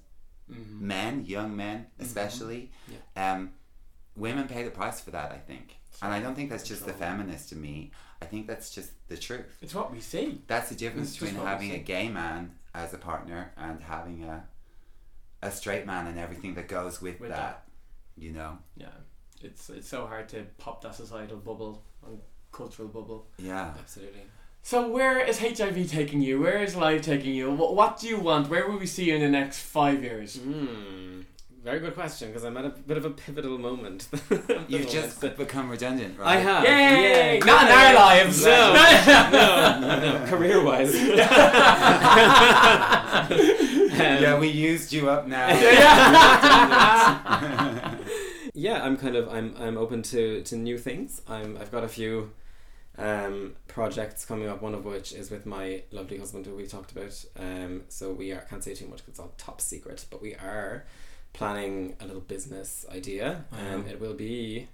[0.50, 0.82] Mhm.
[0.82, 2.74] men, young men especially,
[3.16, 3.54] um,
[4.16, 5.32] women pay the price for that.
[5.32, 7.92] I think, and I don't think that's just the feminist to me.
[8.22, 9.58] I think that's just the truth.
[9.62, 10.42] It's what we see.
[10.48, 14.44] That's the difference It's between having a gay man as a partner and having a
[15.44, 17.64] a straight man and everything that goes with, With that, that.
[18.16, 18.90] You know, Yeah,
[19.42, 22.20] it's it's so hard to pop that societal bubble and
[22.52, 23.28] cultural bubble.
[23.40, 23.74] yeah.
[23.80, 24.22] Absolutely.
[24.64, 26.40] So where is HIV taking you?
[26.40, 27.50] Where is life taking you?
[27.52, 28.48] What, what do you want?
[28.50, 30.38] Where will we see you in the next five years?
[30.38, 31.26] Mm.
[31.64, 34.08] Very good question because I'm at a bit of a pivotal moment.
[34.68, 36.40] You've just become redundant, I right?
[36.42, 36.64] have.
[36.64, 37.38] Yay!
[37.38, 37.46] Yeah.
[37.46, 38.44] Not in our lives.
[38.44, 40.96] No, no, no, career wise.
[44.02, 45.50] Yeah, we used you up now.
[48.54, 51.22] yeah, I'm kind of I'm I'm open to to new things.
[51.28, 52.32] I'm I've got a few
[52.98, 54.62] um, projects coming up.
[54.62, 57.24] One of which is with my lovely husband, who we talked about.
[57.38, 60.06] Um, so we are can't say too much because it's all top secret.
[60.10, 60.86] But we are
[61.34, 64.68] planning a little business idea, and it will be.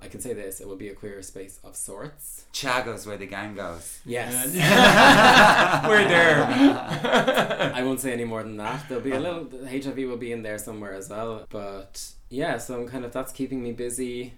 [0.00, 2.44] I can say this: it will be a queer space of sorts.
[2.52, 4.00] Thiago's where the gang goes.
[4.04, 4.46] Yes.
[5.88, 6.44] We're there.
[7.74, 8.88] I won't say any more than that.
[8.88, 11.46] There'll be a little the HIV will be in there somewhere as well.
[11.48, 14.34] But yeah, so I'm kind of that's keeping me busy.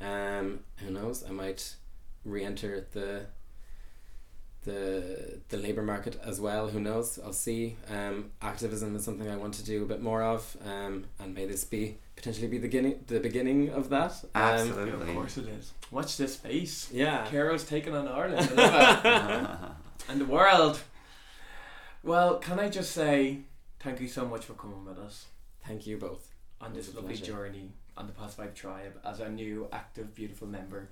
[0.00, 1.24] Um, who knows?
[1.26, 1.76] I might
[2.24, 3.26] re-enter the
[4.64, 6.68] the the labor market as well.
[6.68, 7.18] Who knows?
[7.24, 7.76] I'll see.
[7.88, 10.56] Um, activism is something I want to do a bit more of.
[10.66, 14.12] Um, and may this be potentially be the beginning the beginning of that.
[14.34, 15.08] Um, Absolutely.
[15.08, 15.72] of course it is.
[15.90, 16.88] Watch this space.
[16.92, 17.26] yeah.
[17.30, 18.50] Kiro's taking on Ireland.
[18.56, 18.62] I
[19.02, 20.10] love it.
[20.12, 20.80] and the world.
[22.02, 23.40] Well, can I just say
[23.80, 25.26] thank you so much for coming with us
[25.66, 26.28] Thank you both.
[26.60, 27.32] on this lovely pleasure.
[27.32, 30.88] journey on the Poz Vibe Tribe as our new active, beautiful member.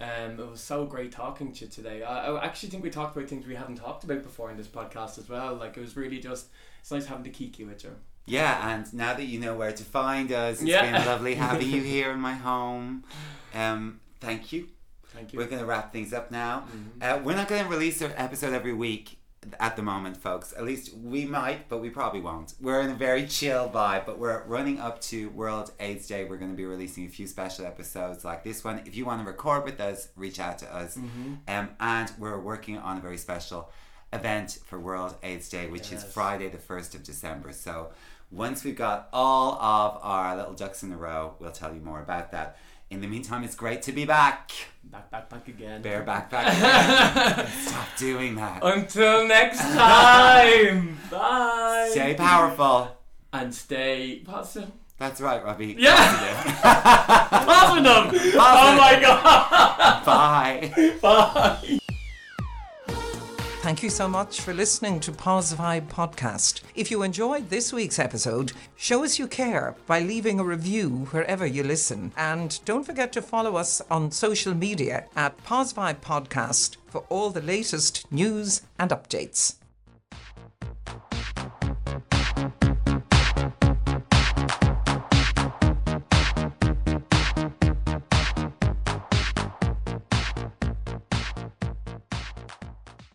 [0.00, 2.02] Um, it was so great talking to you today.
[2.02, 4.66] I, I actually think we talked about things we haven't talked about before in this
[4.66, 5.54] podcast as well.
[5.54, 6.46] Like it was really just
[6.80, 7.94] it's nice having to kiki with you.
[8.26, 10.82] Yeah, and now that you know where to find us, it's Yeah.
[10.82, 13.04] been lovely having you here in my home.
[13.54, 14.68] Um, thank you.
[15.08, 15.38] Thank you.
[15.38, 16.64] We're going to wrap things up now.
[17.00, 17.02] Mhm.
[17.02, 19.18] Uh, we're not going to release an episode every week
[19.60, 20.52] at the moment, folks.
[20.56, 22.54] At least we might, but we probably won't.
[22.60, 26.24] We're in a very chill vibe, but we're running up to World AIDS Day.
[26.24, 28.82] We're going to be releasing a few special episodes like this one.
[28.86, 30.96] If you want to record with us, reach out to us.
[30.96, 31.34] Mm-hmm.
[31.48, 33.70] Um, and we're working on a very special
[34.12, 37.52] event for World AIDS Day, which is Friday, the 1st of December.
[37.52, 37.90] So
[38.30, 42.00] once we've got all of our little ducks in a row, we'll tell you more
[42.00, 42.56] about that.
[42.94, 44.52] In the meantime, it's great to be back.
[44.84, 45.82] Back, back, back again.
[45.82, 46.46] Bear back, back.
[46.56, 47.46] again.
[47.66, 48.60] Stop doing that.
[48.62, 50.96] Until next time.
[51.10, 51.88] Bye.
[51.90, 52.96] Stay powerful.
[53.32, 54.70] and stay positive.
[54.96, 55.74] That's right, Robbie.
[55.76, 55.96] Yeah.
[57.42, 58.34] Positive.
[58.36, 60.04] Oh my god.
[60.04, 60.96] Bye.
[61.02, 61.78] Bye.
[63.64, 66.60] Thank you so much for listening to Poz Vibe podcast.
[66.74, 71.46] If you enjoyed this week's episode, show us you care by leaving a review wherever
[71.46, 72.12] you listen.
[72.14, 77.30] And don't forget to follow us on social media at Poz Vibe podcast for all
[77.30, 79.54] the latest news and updates.